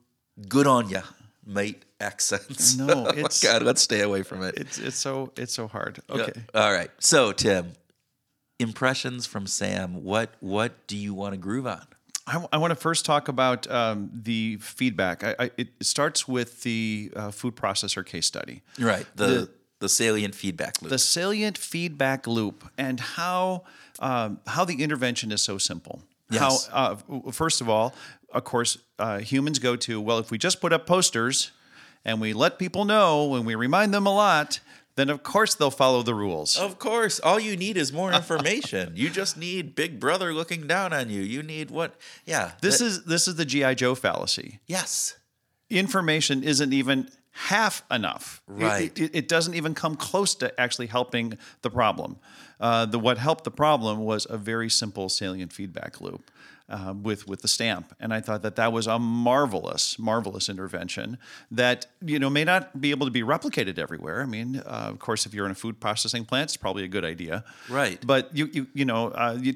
[0.49, 1.03] good on you
[1.47, 2.77] mate accents.
[2.77, 3.63] No, oh it's God.
[3.63, 4.57] Let's stay away from it.
[4.57, 6.01] It's it's so it's so hard.
[6.09, 6.33] Okay.
[6.37, 6.61] Yeah.
[6.61, 6.91] All right.
[6.99, 7.73] So Tim,
[8.59, 10.05] impressions from Sam.
[10.05, 11.87] What what do you want to groove on?
[12.27, 15.23] I, I want to first talk about um, the feedback.
[15.23, 18.63] I, I, it starts with the uh, food processor case study.
[18.79, 19.07] Right.
[19.15, 19.51] The, the,
[19.81, 20.89] the salient feedback loop.
[20.89, 23.65] The salient feedback loop and how
[23.99, 26.03] um, how the intervention is so simple.
[26.31, 26.67] Yes.
[26.69, 27.95] How uh, first of all,
[28.31, 31.53] of course, uh, humans go to, well, if we just put up posters
[32.05, 34.61] and we let people know and we remind them a lot,
[34.97, 36.59] then of course they'll follow the rules.
[36.59, 37.19] Of course.
[37.21, 38.93] All you need is more information.
[38.95, 41.23] you just need Big Brother looking down on you.
[41.23, 41.97] You need what?
[42.25, 42.53] Yeah.
[42.61, 44.61] This that, is this is the GI Joe fallacy.
[44.67, 45.17] Yes.
[45.71, 48.43] Information isn't even half enough.
[48.47, 48.97] Right.
[48.97, 52.17] It, it, it doesn't even come close to actually helping the problem.
[52.61, 56.31] Uh, the what helped the problem was a very simple salient feedback loop
[56.75, 61.19] uh, with with the stamp, and I thought that that was a marvelous, marvelous intervention
[61.51, 64.23] that you know may not be able to be replicated everywhere.
[64.23, 66.89] I mean, uh, of course, if you're in a food processing plant, it's probably a
[66.89, 68.05] good idea, right?
[68.05, 69.55] But you you you know, uh, you,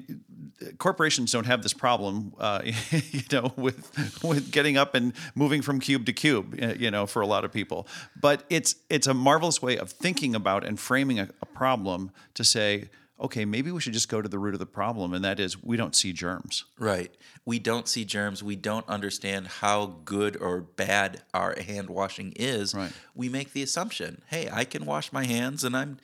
[0.77, 2.61] corporations don't have this problem, uh,
[2.91, 7.05] you know, with with getting up and moving from cube to cube, uh, you know,
[7.05, 7.85] for a lot of people.
[8.19, 12.45] But it's it's a marvelous way of thinking about and framing a, a problem to
[12.45, 12.89] say
[13.19, 15.61] okay, maybe we should just go to the root of the problem, and that is
[15.61, 16.65] we don't see germs.
[16.77, 17.13] Right.
[17.45, 18.43] We don't see germs.
[18.43, 22.73] We don't understand how good or bad our hand washing is.
[22.73, 22.91] Right.
[23.15, 25.97] We make the assumption, hey, I can wash my hands and I'm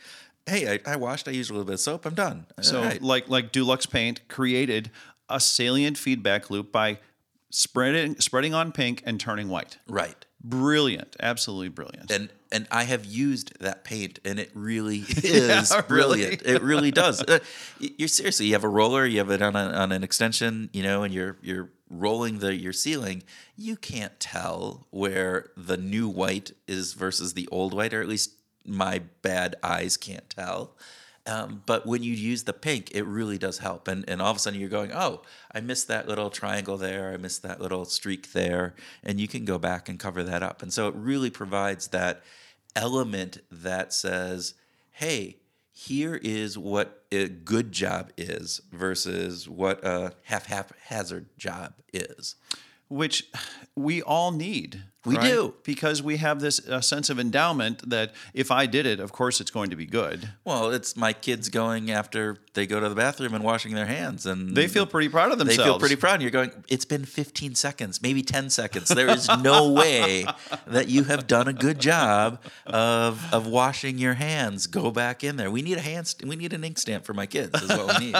[0.46, 2.46] hey, I, I washed, I used a little bit of soap, I'm done.
[2.58, 3.02] Uh, so right.
[3.02, 4.92] like like Dulux Paint created
[5.30, 7.00] a salient feedback loop by
[7.50, 9.78] spreading spreading on pink and turning white.
[9.88, 10.26] Right.
[10.48, 12.12] Brilliant, absolutely brilliant.
[12.12, 16.44] And and I have used that paint, and it really is yeah, brilliant.
[16.44, 16.56] Really?
[16.56, 17.24] it really does.
[17.24, 17.40] Uh,
[17.80, 20.84] you're seriously, you have a roller, you have it on, a, on an extension, you
[20.84, 23.24] know, and you're you're rolling the your ceiling.
[23.56, 28.34] You can't tell where the new white is versus the old white, or at least
[28.66, 30.76] my bad eyes can't tell.
[31.28, 33.88] Um, but when you use the pink, it really does help.
[33.88, 35.22] And, and all of a sudden you're going, oh,
[35.52, 37.12] I missed that little triangle there.
[37.12, 38.76] I missed that little streak there.
[39.04, 40.62] And you can go back and cover that up.
[40.62, 42.24] And so it really provides that
[42.76, 44.54] element that says,
[44.92, 45.38] hey,
[45.72, 52.36] here is what a good job is versus what a half haphazard job is.
[52.88, 53.30] Which
[53.76, 54.84] we all need.
[55.06, 55.26] We right?
[55.28, 55.54] do.
[55.64, 59.40] Because we have this uh, sense of endowment that if I did it, of course
[59.40, 60.30] it's going to be good.
[60.44, 64.26] Well, it's my kids going after they go to the bathroom and washing their hands,
[64.26, 65.58] and They feel pretty proud of themselves.
[65.58, 66.14] They feel pretty proud.
[66.16, 66.52] And You're going.
[66.68, 68.90] It's been 15 seconds, maybe 10 seconds.
[68.90, 70.26] There is no way
[70.68, 74.66] that you have done a good job of of washing your hands.
[74.66, 75.52] Go back in there.
[75.52, 76.08] We need a hand.
[76.08, 77.62] St- we need an ink stamp for my kids.
[77.62, 78.16] Is what we need.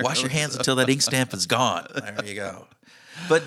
[0.04, 1.86] Wash your hands until that ink stamp is gone.
[1.94, 2.68] There you go.
[3.28, 3.42] But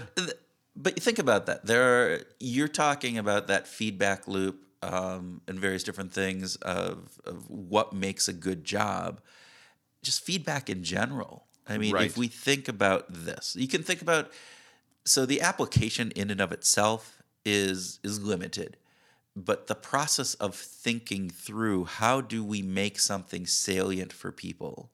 [0.76, 1.66] but think about that.
[1.66, 7.50] There are you're talking about that feedback loop um, and various different things of of
[7.50, 9.22] what makes a good job.
[10.04, 11.46] Just feedback in general.
[11.68, 12.08] I mean, Right.
[12.08, 14.32] if we think about this, you can think about
[15.06, 18.78] so the application in and of itself is is limited
[19.36, 24.92] but the process of thinking through how do we make something salient for people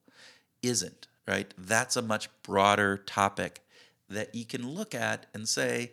[0.64, 3.62] isn't right that's a much broader topic
[4.10, 5.92] that you can look at and say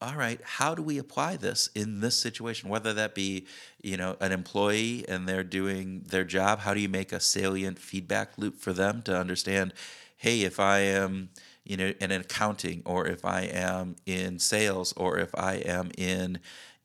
[0.00, 2.68] all right how do we apply this in this situation?
[2.68, 3.46] Whether that be
[3.82, 7.78] you know an employee and they're doing their job how do you make a salient
[7.78, 9.72] feedback loop for them to understand
[10.16, 11.28] hey if i am
[11.64, 16.38] you know in accounting or if i am in sales or if i am in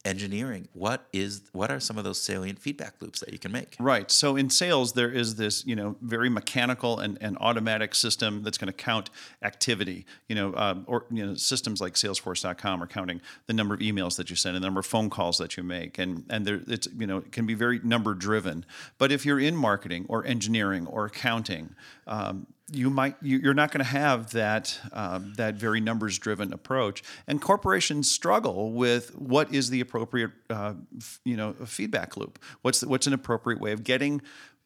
[0.05, 3.75] engineering what is what are some of those salient feedback loops that you can make
[3.79, 4.11] Right.
[4.11, 8.57] So in sales, there is this, you know, very mechanical and, and automatic system that's
[8.57, 9.09] going to count
[9.41, 10.05] activity.
[10.27, 14.17] You know, um, or you know, systems like Salesforce.com are counting the number of emails
[14.17, 16.61] that you send and the number of phone calls that you make, and and there,
[16.67, 18.65] it's you know, it can be very number driven.
[18.97, 21.75] But if you're in marketing or engineering or accounting,
[22.05, 26.53] um, you might you, you're not going to have that um, that very numbers driven
[26.53, 32.39] approach and corporations struggle with what is the appropriate uh, f- you know feedback loop
[32.61, 34.21] what's the, what's an appropriate way of getting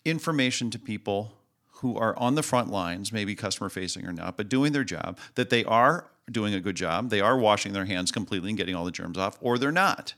[0.06, 1.34] information to people
[1.78, 5.18] who are on the front lines maybe customer facing or not but doing their job
[5.36, 8.76] that they are doing a good job they are washing their hands completely and getting
[8.76, 10.14] all the germs off or they're not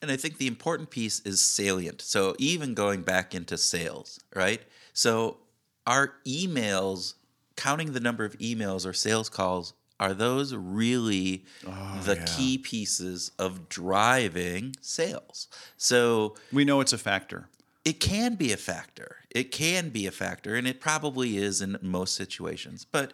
[0.00, 2.02] And I think the important piece is salient.
[2.02, 4.60] So even going back into sales, right?
[4.92, 5.38] So
[5.86, 7.14] our emails,
[7.56, 13.30] counting the number of emails or sales calls, are those really oh, the key pieces
[13.38, 15.48] of driving sales?
[15.76, 17.48] So we know it's a factor
[17.84, 19.16] it can be a factor.
[19.30, 22.84] It can be a factor, and it probably is in most situations.
[22.84, 23.12] But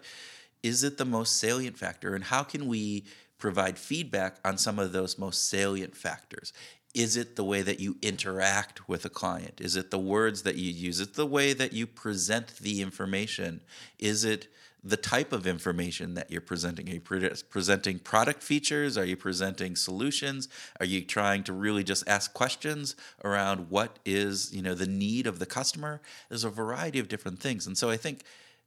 [0.63, 2.15] is it the most salient factor?
[2.15, 3.05] And how can we
[3.39, 6.53] provide feedback on some of those most salient factors?
[6.99, 9.61] Is it the way that you interact with a client?
[9.61, 10.99] Is it the words that you use?
[10.99, 13.61] Is it the way that you present the information?
[14.01, 14.49] Is it
[14.83, 16.89] the type of information that you're presenting?
[16.89, 18.99] Are you pre- presenting product features?
[18.99, 20.49] Are you presenting solutions?
[20.81, 25.29] Are you trying to really just ask questions around what is, you know, the need
[25.29, 26.01] of the customer?
[26.29, 27.65] There's a variety of different things.
[27.65, 28.25] And so I think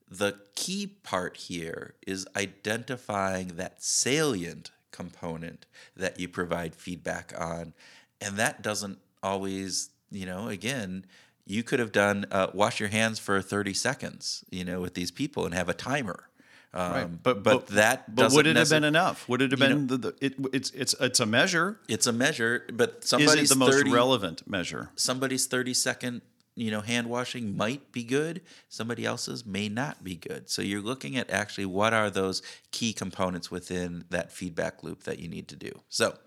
[0.09, 5.65] the key part here is identifying that salient component
[5.97, 7.73] that you provide feedback on.
[8.21, 11.05] And that doesn't always, you know, again,
[11.45, 15.11] you could have done uh, wash your hands for 30 seconds, you know, with these
[15.11, 16.27] people and have a timer.
[16.73, 19.27] Um, but, but that but would it have been enough?
[19.27, 21.79] Would it have been the, the, it, it's it's it's a measure.
[21.89, 24.89] It's a measure, but is somebody's it the most 30, relevant measure?
[24.95, 26.21] Somebody's 30 second
[26.55, 28.41] you know hand washing might be good.
[28.69, 30.49] Somebody else's may not be good.
[30.49, 32.41] So you're looking at actually what are those
[32.71, 35.81] key components within that feedback loop that you need to do.
[35.89, 36.17] So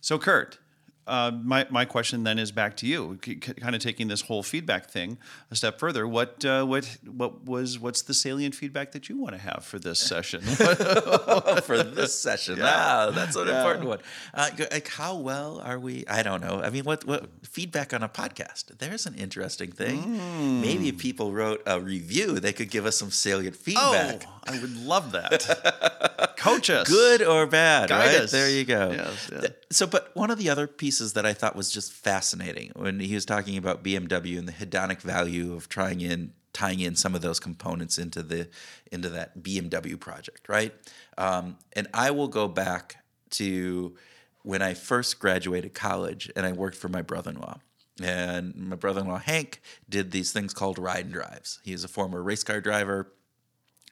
[0.00, 0.58] So, Kurt,
[1.06, 4.42] uh, my my question then is back to you, c- kind of taking this whole
[4.42, 5.18] feedback thing
[5.50, 6.06] a step further.
[6.08, 9.78] What uh, what what was what's the salient feedback that you want to have for
[9.78, 10.40] this session?
[11.62, 13.98] for this session wow that's an important one
[14.34, 18.02] uh, like how well are we i don't know i mean what what feedback on
[18.02, 20.60] a podcast there's an interesting thing Hmm.
[20.60, 24.24] maybe if people wrote a review they could give us some salient feedback.
[24.26, 26.34] oh, I would love that.
[26.36, 28.30] Coach us, good or bad Guide right us.
[28.30, 29.48] there you go Yes, yeah.
[29.70, 33.14] So but one of the other pieces that i thought was just fascinating when he
[33.14, 37.20] was talking about bmw and the hedonic value of trying in tying in some of
[37.20, 38.48] those components into the
[38.92, 40.72] into that bmw project right?
[41.18, 42.96] Um, and i will go back
[43.30, 43.96] to
[44.42, 47.58] when i first graduated college and i worked for my brother-in-law.
[48.02, 51.60] And my brother-in-law hank did these things called ride and drives.
[51.64, 53.10] He is a former race car driver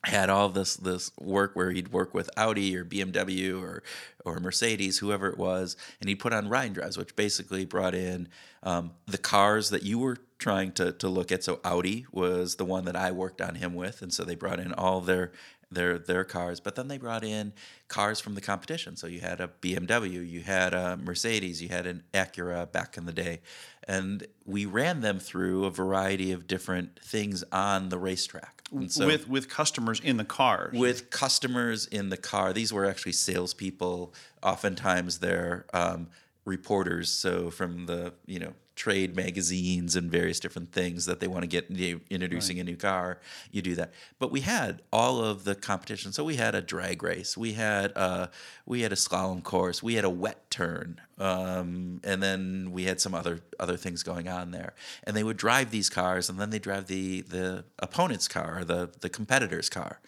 [0.04, 3.82] had all this this work where he'd work with Audi or BMW or
[4.24, 8.28] or Mercedes, whoever it was, and he'd put on ride drives, which basically brought in
[8.62, 11.44] um, the cars that you were trying to to look at.
[11.44, 14.60] So Audi was the one that I worked on him with, and so they brought
[14.60, 15.32] in all their
[15.74, 17.52] their their cars, but then they brought in
[17.88, 18.96] cars from the competition.
[18.96, 23.06] So you had a BMW, you had a Mercedes, you had an Acura back in
[23.06, 23.40] the day,
[23.86, 28.62] and we ran them through a variety of different things on the racetrack.
[28.88, 30.70] So with with customers in the car.
[30.72, 32.52] With customers in the car.
[32.52, 34.14] These were actually salespeople.
[34.42, 36.08] Oftentimes they're um,
[36.44, 37.10] reporters.
[37.10, 41.46] So from the you know trade magazines and various different things that they want to
[41.46, 41.70] get
[42.10, 42.62] introducing right.
[42.62, 43.20] a new car
[43.50, 43.92] you do that.
[44.18, 46.12] But we had all of the competition.
[46.12, 48.30] So we had a drag race we had a
[48.66, 53.00] we had a slalom course we had a wet turn um, and then we had
[53.00, 54.74] some other other things going on there.
[55.04, 58.64] And they would drive these cars and then they drive the the opponent's car or
[58.64, 60.00] the the competitor's car.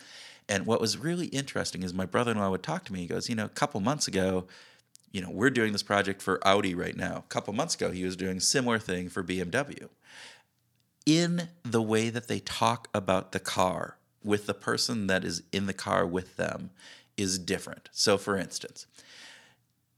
[0.49, 3.37] And what was really interesting is my brother-in-law would talk to me he goes you
[3.37, 4.47] know a couple months ago
[5.13, 7.19] you know, we're doing this project for Audi right now.
[7.19, 9.89] A couple months ago, he was doing a similar thing for BMW.
[11.05, 15.67] In the way that they talk about the car with the person that is in
[15.67, 16.71] the car with them
[17.17, 17.89] is different.
[17.93, 18.87] So, for instance,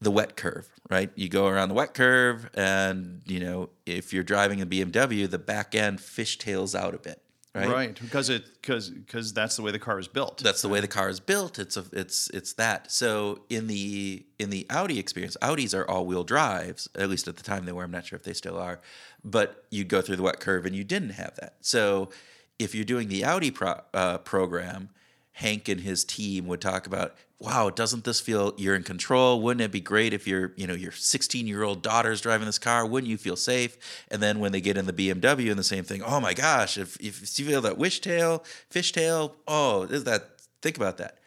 [0.01, 1.11] the wet curve, right?
[1.15, 5.39] You go around the wet curve, and you know, if you're driving a BMW, the
[5.39, 7.23] back end fishtails out a bit
[7.55, 7.69] right?
[7.69, 10.43] Right, because it because because that's the way the car is built.
[10.43, 11.59] That's the way the car is built.
[11.59, 12.91] It's a it's it's that.
[12.91, 16.89] So in the in the Audi experience, Audis are all wheel drives.
[16.95, 17.85] At least at the time they were.
[17.85, 18.81] I'm not sure if they still are.
[19.25, 21.57] But you'd go through the wet curve, and you didn't have that.
[21.61, 22.11] So
[22.59, 24.91] if you're doing the Audi pro, uh, program,
[25.39, 29.41] Hank and his team would talk about wow, doesn't this feel you're in control?
[29.41, 32.59] Wouldn't it be great if your, you know, your 16 year old daughter's driving this
[32.59, 32.85] car?
[32.85, 33.79] Wouldn't you feel safe?
[34.11, 36.77] And then when they get in the BMW and the same thing, oh my gosh,
[36.77, 41.19] if, if you feel that wish wishtail, fishtail, oh, is that, think about that.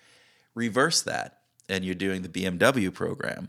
[0.56, 1.40] Reverse that,
[1.70, 3.48] and you're doing the BMW program.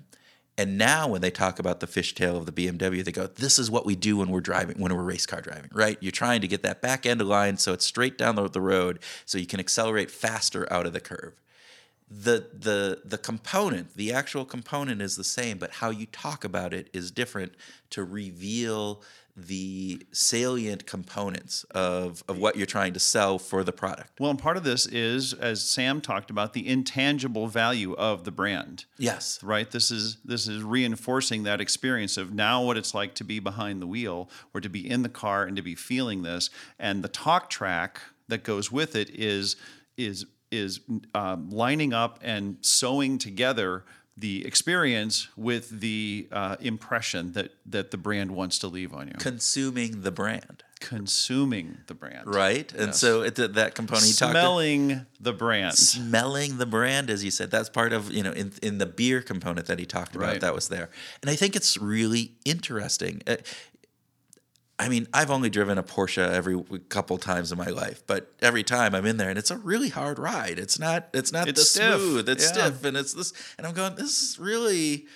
[0.58, 3.70] And now when they talk about the fishtail of the BMW, they go, this is
[3.70, 5.96] what we do when we're driving, when we're race car driving, right?
[6.00, 9.38] You're trying to get that back end aligned so it's straight down the, road so
[9.38, 11.34] you can accelerate faster out of the curve
[12.10, 16.74] the the the component the actual component is the same but how you talk about
[16.74, 17.54] it is different
[17.88, 19.02] to reveal
[19.34, 24.20] the salient components of, of what you're trying to sell for the product.
[24.20, 28.30] Well, and part of this is, as Sam talked about, the intangible value of the
[28.30, 28.84] brand.
[28.98, 29.42] Yes.
[29.42, 29.70] Right.
[29.70, 33.80] This is this is reinforcing that experience of now what it's like to be behind
[33.80, 36.50] the wheel or to be in the car and to be feeling this.
[36.78, 39.56] And the talk track that goes with it is
[39.96, 40.80] is is
[41.14, 43.84] um, lining up and sewing together
[44.16, 49.14] the experience with the uh, impression that that the brand wants to leave on you.
[49.18, 50.62] Consuming the brand.
[50.80, 52.26] Consuming the brand.
[52.26, 52.72] Right.
[52.74, 55.74] And so it, that component He talked about smelling to, the brand.
[55.78, 59.22] Smelling the brand, as you said, that's part of, you know, in, in the beer
[59.22, 60.40] component that he talked about, right.
[60.40, 60.90] that was there.
[61.22, 63.22] And I think it's really interesting.
[63.28, 63.36] Uh,
[64.82, 68.64] I mean, I've only driven a Porsche every couple times in my life, but every
[68.64, 70.58] time I'm in there, and it's a really hard ride.
[70.58, 71.08] It's not.
[71.14, 72.00] It's not it's stiff.
[72.00, 72.28] smooth.
[72.28, 72.52] It's yeah.
[72.52, 73.32] stiff, and it's this.
[73.56, 73.94] And I'm going.
[73.94, 75.06] This is really.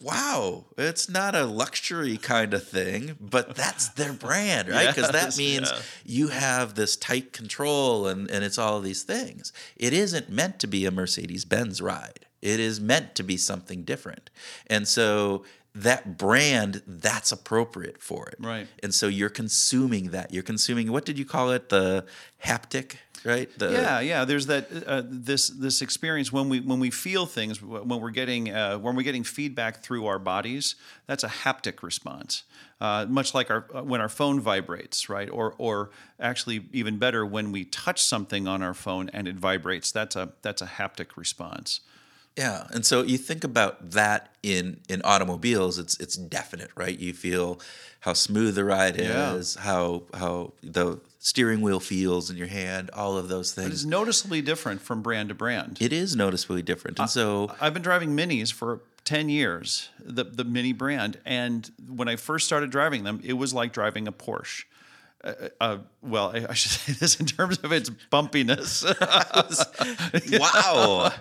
[0.00, 4.88] Wow, it's not a luxury kind of thing, but that's their brand, right?
[4.88, 5.78] Because yes, that means yeah.
[6.04, 9.52] you have this tight control and, and it's all of these things.
[9.76, 12.26] It isn't meant to be a Mercedes Benz ride.
[12.42, 14.28] It is meant to be something different.
[14.66, 15.44] And so
[15.74, 18.36] that brand that's appropriate for it.
[18.38, 18.68] Right.
[18.82, 20.32] And so you're consuming that.
[20.32, 21.68] You're consuming what did you call it?
[21.68, 22.06] The
[22.44, 23.48] haptic right?
[23.58, 24.24] The, yeah yeah.
[24.24, 28.50] There's that uh, this this experience when we when we feel things when we're getting
[28.50, 30.76] uh, when we're getting feedback through our bodies
[31.06, 32.44] that's a haptic response.
[32.80, 35.30] Uh, much like our uh, when our phone vibrates right?
[35.30, 35.90] Or or
[36.20, 40.32] actually even better when we touch something on our phone and it vibrates that's a
[40.42, 41.80] that's a haptic response
[42.36, 46.98] yeah, and so you think about that in in automobiles, it's it's definite, right?
[46.98, 47.60] You feel
[48.00, 49.34] how smooth the ride yeah.
[49.34, 53.68] is, how how the steering wheel feels in your hand, all of those things.
[53.68, 55.78] It is noticeably different from brand to brand.
[55.80, 60.44] It is noticeably different, and so I've been driving minis for 10 years the the
[60.44, 64.64] mini brand and when i first started driving them it was like driving a porsche
[65.24, 68.84] uh, uh, well, I, I should say this in terms of its bumpiness.
[70.40, 71.12] wow,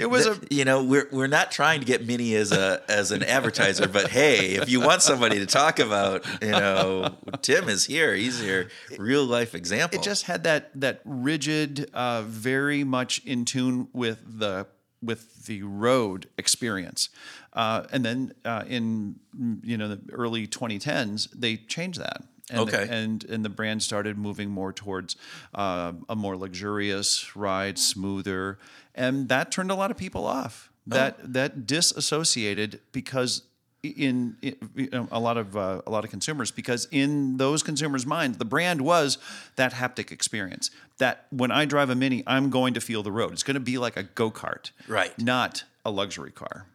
[0.00, 3.12] it was a you know we're we're not trying to get Mini as a as
[3.12, 7.84] an advertiser, but hey, if you want somebody to talk about, you know, Tim is
[7.84, 8.14] here.
[8.14, 8.66] He's your
[8.98, 9.98] real life example.
[9.98, 14.66] It just had that that rigid, uh, very much in tune with the
[15.02, 17.10] with the road experience.
[17.52, 19.16] Uh, and then uh, in
[19.62, 22.84] you know the early 2010s, they changed that and okay.
[22.84, 25.16] The, and and the brand started moving more towards
[25.54, 28.58] uh, a more luxurious ride, smoother,
[28.94, 30.70] and that turned a lot of people off.
[30.86, 31.26] That oh.
[31.28, 33.42] that disassociated because
[33.82, 38.38] in, in a lot of uh, a lot of consumers because in those consumers' minds,
[38.38, 39.18] the brand was
[39.56, 40.70] that haptic experience.
[40.98, 43.32] That when I drive a Mini, I'm going to feel the road.
[43.32, 45.16] It's going to be like a go kart, Right.
[45.20, 46.66] Not a luxury car.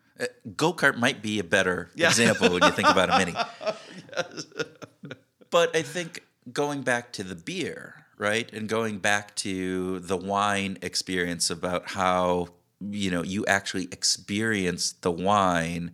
[0.55, 3.33] Go kart might be a better example when you think about a mini.
[5.51, 10.77] But I think going back to the beer, right, and going back to the wine
[10.81, 12.49] experience about how
[12.79, 15.91] you know you actually experience the wine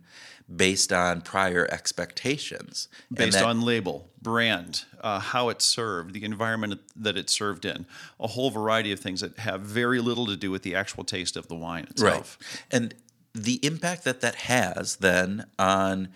[0.54, 6.80] based on prior expectations based that- on label, brand, uh, how it's served, the environment
[6.96, 7.84] that it's served in,
[8.18, 11.36] a whole variety of things that have very little to do with the actual taste
[11.36, 12.38] of the wine itself.
[12.40, 12.62] Right.
[12.70, 12.94] And
[13.34, 16.08] the impact that that has then on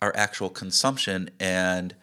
[0.00, 1.96] our actual consumption and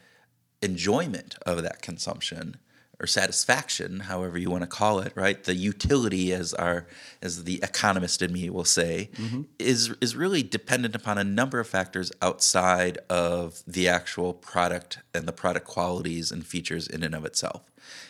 [0.63, 2.57] enjoyment of that consumption
[2.99, 5.43] or satisfaction, however you want to call it, right?
[5.43, 6.87] The utility, as our
[7.21, 9.41] as the economist in me will say, mm-hmm.
[9.59, 15.27] is is really dependent upon a number of factors outside of the actual product and
[15.27, 17.63] the product qualities and features in and of itself.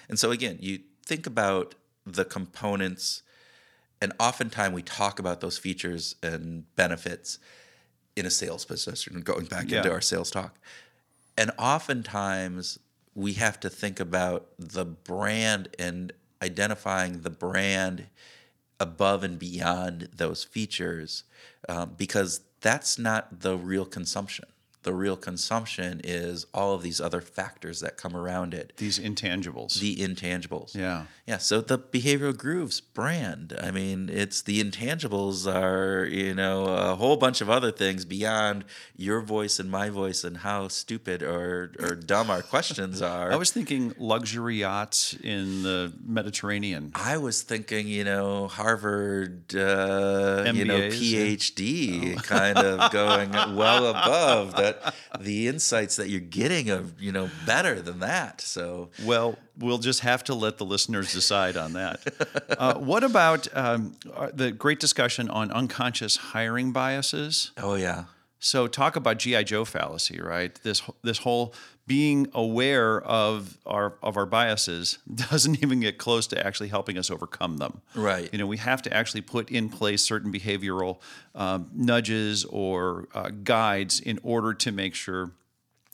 [0.08, 1.76] And so again, you think about
[2.06, 3.24] the components
[4.04, 7.40] and oftentimes we talk about those features and benefits
[8.18, 10.60] in a sales position, going back into our sales talk.
[11.38, 12.80] And oftentimes
[13.16, 18.08] we have to think about the brand and identifying the brand
[18.80, 21.24] above and beyond those features
[21.70, 24.46] um, because that's not the real consumption.
[24.84, 29.80] The real consumption is all of these other factors that come around it, These intangibles.
[29.80, 30.76] the intangibles.
[30.76, 31.06] yeah.
[31.26, 33.58] Yeah, so the behavioral grooves brand.
[33.62, 38.66] I mean, it's the intangibles are, you know, a whole bunch of other things beyond
[38.98, 43.32] your voice and my voice and how stupid or, or dumb our questions are.
[43.32, 46.92] I was thinking luxury yachts in the Mediterranean.
[46.94, 52.16] I was thinking, you know, Harvard, uh, you know, MBAs, yeah.
[52.18, 54.73] PhD, kind of going well above that.
[55.20, 58.42] The insights that you're getting are, you know, better than that.
[58.42, 62.02] So Well, we'll just have to let the listeners decide on that.
[62.58, 67.52] uh, what about um, uh, the great discussion on unconscious hiring biases?
[67.58, 68.06] Oh yeah.
[68.40, 70.54] So talk about GI Joe fallacy, right?
[70.64, 71.54] This this whole
[71.86, 77.12] being aware of our of our biases doesn't even get close to actually helping us
[77.12, 77.82] overcome them.
[77.96, 78.30] Right.
[78.32, 81.00] You know, we have to actually put in place certain behavioral
[81.36, 85.32] um, nudges or uh, guides in order to make sure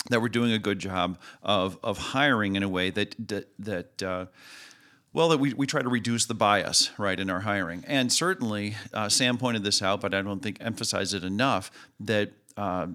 [0.09, 4.03] that we're doing a good job of of hiring in a way that that that.
[4.03, 4.25] Uh,
[5.11, 7.83] well, that we, we try to reduce the bias, right, in our hiring.
[7.87, 12.31] And certainly, uh, Sam pointed this out, but I don't think emphasized it enough that
[12.55, 12.87] uh,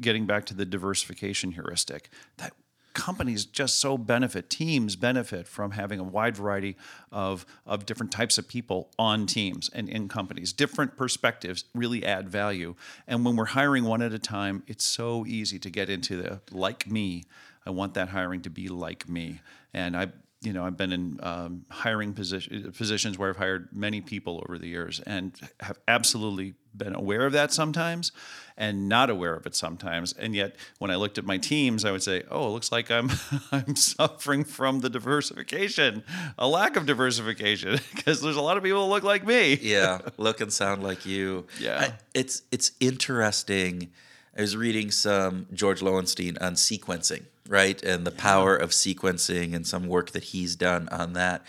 [0.00, 2.52] getting back to the diversification heuristic, that
[2.94, 6.76] companies just so benefit, teams benefit from having a wide variety
[7.10, 10.52] of, of different types of people on teams and in companies.
[10.52, 12.74] Different perspectives really add value.
[13.06, 16.40] And when we're hiring one at a time, it's so easy to get into the
[16.50, 17.24] like me.
[17.64, 19.40] I want that hiring to be like me.
[19.72, 20.08] And I
[20.42, 24.58] you know, I've been in um, hiring position, positions where I've hired many people over
[24.58, 28.10] the years and have absolutely been aware of that sometimes
[28.56, 30.12] and not aware of it sometimes.
[30.14, 32.90] And yet, when I looked at my teams, I would say, "Oh, it looks like
[32.90, 33.10] I'm
[33.52, 36.02] I'm suffering from the diversification,
[36.38, 39.98] a lack of diversification, because there's a lot of people that look like me." yeah,
[40.16, 41.46] look and sound like you.
[41.60, 41.78] Yeah.
[41.80, 43.90] I- it's it's interesting.
[44.36, 49.66] I was reading some George Loewenstein on sequencing, right, and the power of sequencing and
[49.66, 51.44] some work that he's done on that,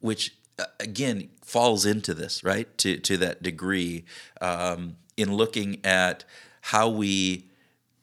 [0.00, 4.04] which uh, again falls into this, right, to to that degree,
[4.40, 6.24] um, in looking at
[6.60, 7.46] how we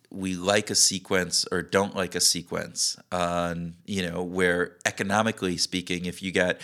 [0.10, 6.06] we like a sequence or don't like a sequence on you know where economically speaking
[6.06, 6.58] if you got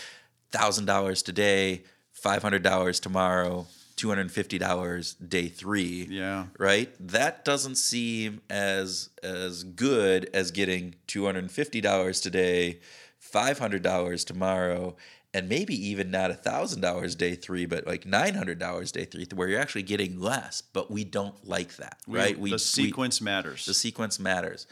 [0.51, 1.83] thousand dollars today
[2.13, 3.65] five hundred dollars tomorrow
[3.99, 6.45] two hundred and fifty dollars day three Yeah.
[6.57, 12.79] right that doesn't seem as as good as getting two hundred and fifty dollars today
[13.17, 14.95] five hundred dollars tomorrow
[15.33, 19.03] and maybe even not a thousand dollars day three but like nine hundred dollars day
[19.03, 23.65] three where you're actually getting less but we don't like that right the sequence matters.
[23.65, 24.65] the sequence matters.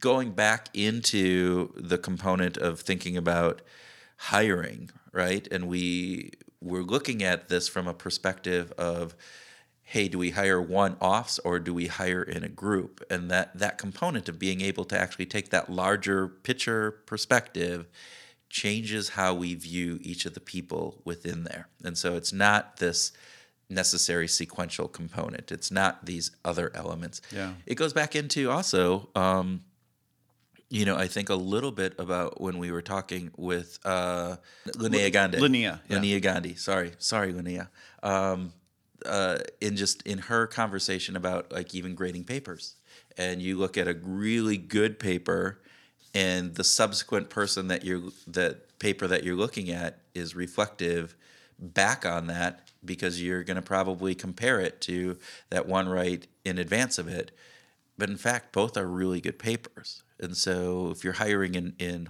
[0.00, 3.62] Going back into the component of thinking about
[4.16, 5.46] hiring, right?
[5.52, 6.32] And we
[6.64, 9.14] we're looking at this from a perspective of
[9.86, 13.04] hey, do we hire one-offs or do we hire in a group?
[13.10, 17.86] And that that component of being able to actually take that larger picture perspective
[18.48, 21.68] changes how we view each of the people within there.
[21.84, 23.12] And so it's not this
[23.68, 25.50] necessary sequential component.
[25.50, 27.20] It's not these other elements.
[27.30, 27.54] Yeah.
[27.66, 29.64] It goes back into also, um,
[30.74, 35.12] you know, I think a little bit about when we were talking with uh, Linnea
[35.12, 35.38] Gandhi.
[35.38, 35.96] Linnea, yeah.
[35.96, 36.56] Linnea Gandhi.
[36.56, 37.68] Sorry, sorry, Linnea.
[38.02, 38.52] Um,
[39.06, 42.74] uh, in just in her conversation about like even grading papers,
[43.16, 45.60] and you look at a really good paper,
[46.12, 51.14] and the subsequent person that you're that paper that you're looking at is reflective
[51.56, 55.18] back on that because you're going to probably compare it to
[55.50, 57.30] that one right in advance of it.
[57.96, 60.02] But in fact, both are really good papers.
[60.20, 62.08] And so if you're hiring in in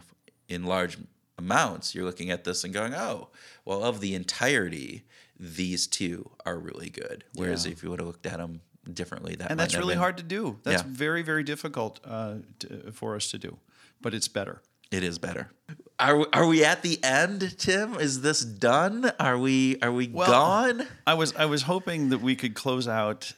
[0.48, 0.98] in large
[1.38, 3.28] amounts, you're looking at this and going, "Oh,
[3.64, 5.04] well, of the entirety,
[5.38, 7.72] these two are really good." Whereas Yeah.
[7.72, 8.60] if you would have looked at them
[8.92, 10.60] differently, that and that's really been- hard to do.
[10.62, 10.88] That's Yeah.
[10.88, 13.58] very, very difficult uh, to, for us to do,
[14.00, 14.60] but it's better.
[14.90, 15.50] It is better.
[15.98, 17.94] Are we- are we at the end, Tim?
[17.94, 19.10] Is this done?
[19.18, 22.86] Are we are we Well, gone I was I was hoping that we could close
[22.86, 23.32] out.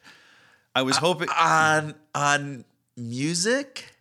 [0.75, 2.65] I was hoping on on
[2.97, 3.96] music?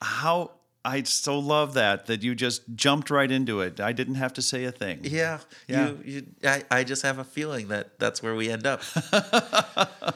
[0.00, 0.52] How
[0.84, 3.80] I so love that that you just jumped right into it.
[3.80, 5.00] I didn't have to say a thing.
[5.02, 5.88] Yeah, Yeah.
[5.88, 8.82] You, you, I, I just have a feeling that that's where we end up.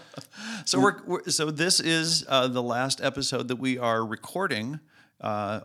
[0.64, 4.80] So we're, we're so this is uh, the last episode that we are recording
[5.20, 5.60] uh,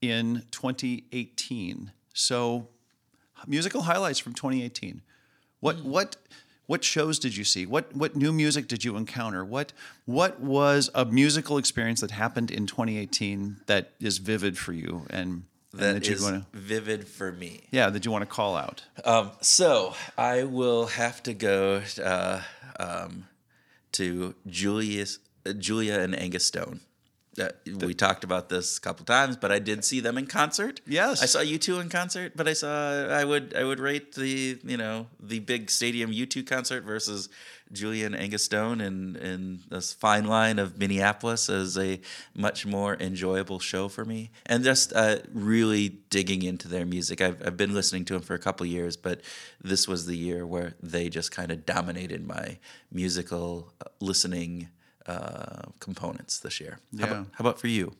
[0.00, 1.92] in 2018.
[2.12, 2.68] So
[3.46, 5.02] musical highlights from 2018.
[5.60, 6.16] What what
[6.72, 7.66] what shows did you see?
[7.66, 9.44] What what new music did you encounter?
[9.44, 9.74] What
[10.06, 15.44] what was a musical experience that happened in 2018 that is vivid for you and,
[15.72, 17.52] and That you is want to vivid for me.
[17.70, 18.84] yeah that you want to call out?
[19.04, 22.40] Um, so I will have to go uh,
[22.80, 23.28] um,
[23.98, 26.80] to Julius, uh, Julia and Angus Stone.
[27.40, 27.48] Uh,
[27.80, 30.82] we talked about this a couple times, but I did see them in concert.
[30.86, 31.22] Yes.
[31.22, 34.76] I saw U2 in concert, but I saw I would I would rate the you
[34.76, 37.30] know the big stadium U two concert versus
[37.72, 42.00] Julian and Angus Stone and and this fine line of Minneapolis as a
[42.34, 47.22] much more enjoyable show for me, and just uh, really digging into their music.
[47.22, 49.22] I've I've been listening to them for a couple years, but
[49.62, 52.58] this was the year where they just kind of dominated my
[52.90, 54.68] musical uh, listening
[55.06, 56.78] uh, components this year.
[56.98, 57.12] How, Yeah.
[57.12, 57.92] about, how about for you?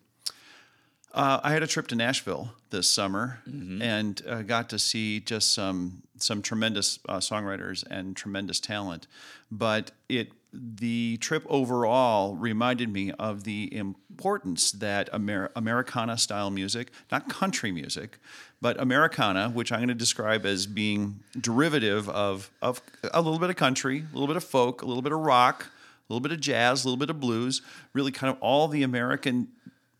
[1.14, 5.52] Uh, I had a trip to Nashville this summer and uh, got to see just
[5.52, 9.06] some some tremendous uh, songwriters and tremendous talent.
[9.50, 16.90] But it the trip overall reminded me of the importance that Amer- Americana style music,
[17.10, 18.18] not country music,
[18.60, 22.80] but Americana, which I'm going to describe as being derivative of of
[23.12, 25.66] a little bit of country, a little bit of folk, a little bit of rock,
[26.12, 27.62] a little bit of jazz, a little bit of blues,
[27.94, 29.48] really kind of all the American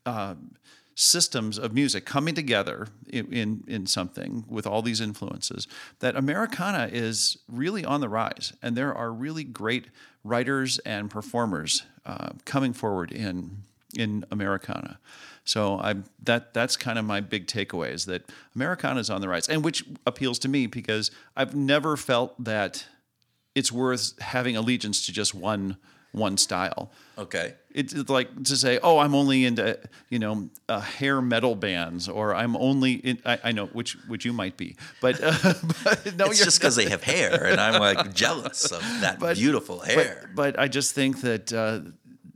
[0.05, 0.35] uh,
[0.95, 5.67] systems of music coming together in, in in something with all these influences
[5.99, 8.53] that Americana is really on the rise.
[8.61, 9.87] And there are really great
[10.23, 13.63] writers and performers uh, coming forward in
[13.97, 14.99] in Americana.
[15.45, 19.29] So I that that's kind of my big takeaway is that Americana is on the
[19.29, 22.85] rise and which appeals to me because I've never felt that
[23.55, 25.77] it's worth having allegiance to just one
[26.13, 27.53] one style Okay.
[27.71, 29.77] it's it's like to say, "Oh, I'm only into
[30.09, 34.25] you know uh, hair metal bands," or "I'm only in." I, I know which which
[34.25, 35.33] you might be, but, uh,
[35.83, 39.19] but no, it's you're just because they have hair, and I'm like jealous of that
[39.19, 40.29] But- beautiful hair.
[40.33, 41.81] But, but I just think that uh,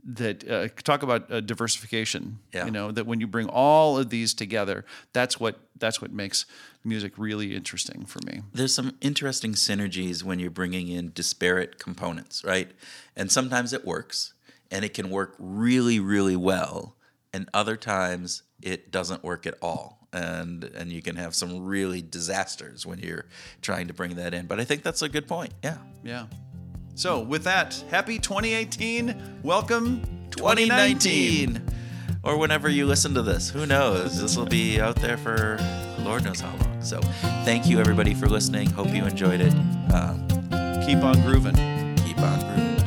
[0.08, 2.38] that uh, talk about uh, diversification.
[2.52, 2.64] Yeah.
[2.64, 6.46] You know that when you bring all of these together, that's what that's what makes
[6.82, 8.40] music really interesting for me.
[8.52, 12.70] There's some interesting synergies when you're bringing in disparate components, right?
[13.14, 14.32] And sometimes it works,
[14.70, 16.96] and it can work really, really well,
[17.32, 20.08] and other times it doesn't work at all.
[20.10, 23.26] And and you can have some really disasters when you're
[23.60, 24.46] trying to bring that in.
[24.46, 25.52] But I think that's a good point.
[25.62, 25.76] Yeah.
[26.02, 26.26] Yeah.
[26.98, 29.40] So with that, happy 2018.
[29.44, 31.54] Welcome 2019.
[31.54, 31.62] 2019
[32.24, 35.56] or whenever you listen to this who knows this will be out there for
[36.00, 37.00] lord knows how long so
[37.44, 39.54] thank you everybody for listening hope you enjoyed it
[39.94, 40.28] um,
[40.88, 41.54] Keep on grooving.
[41.96, 42.77] Keep on grooving.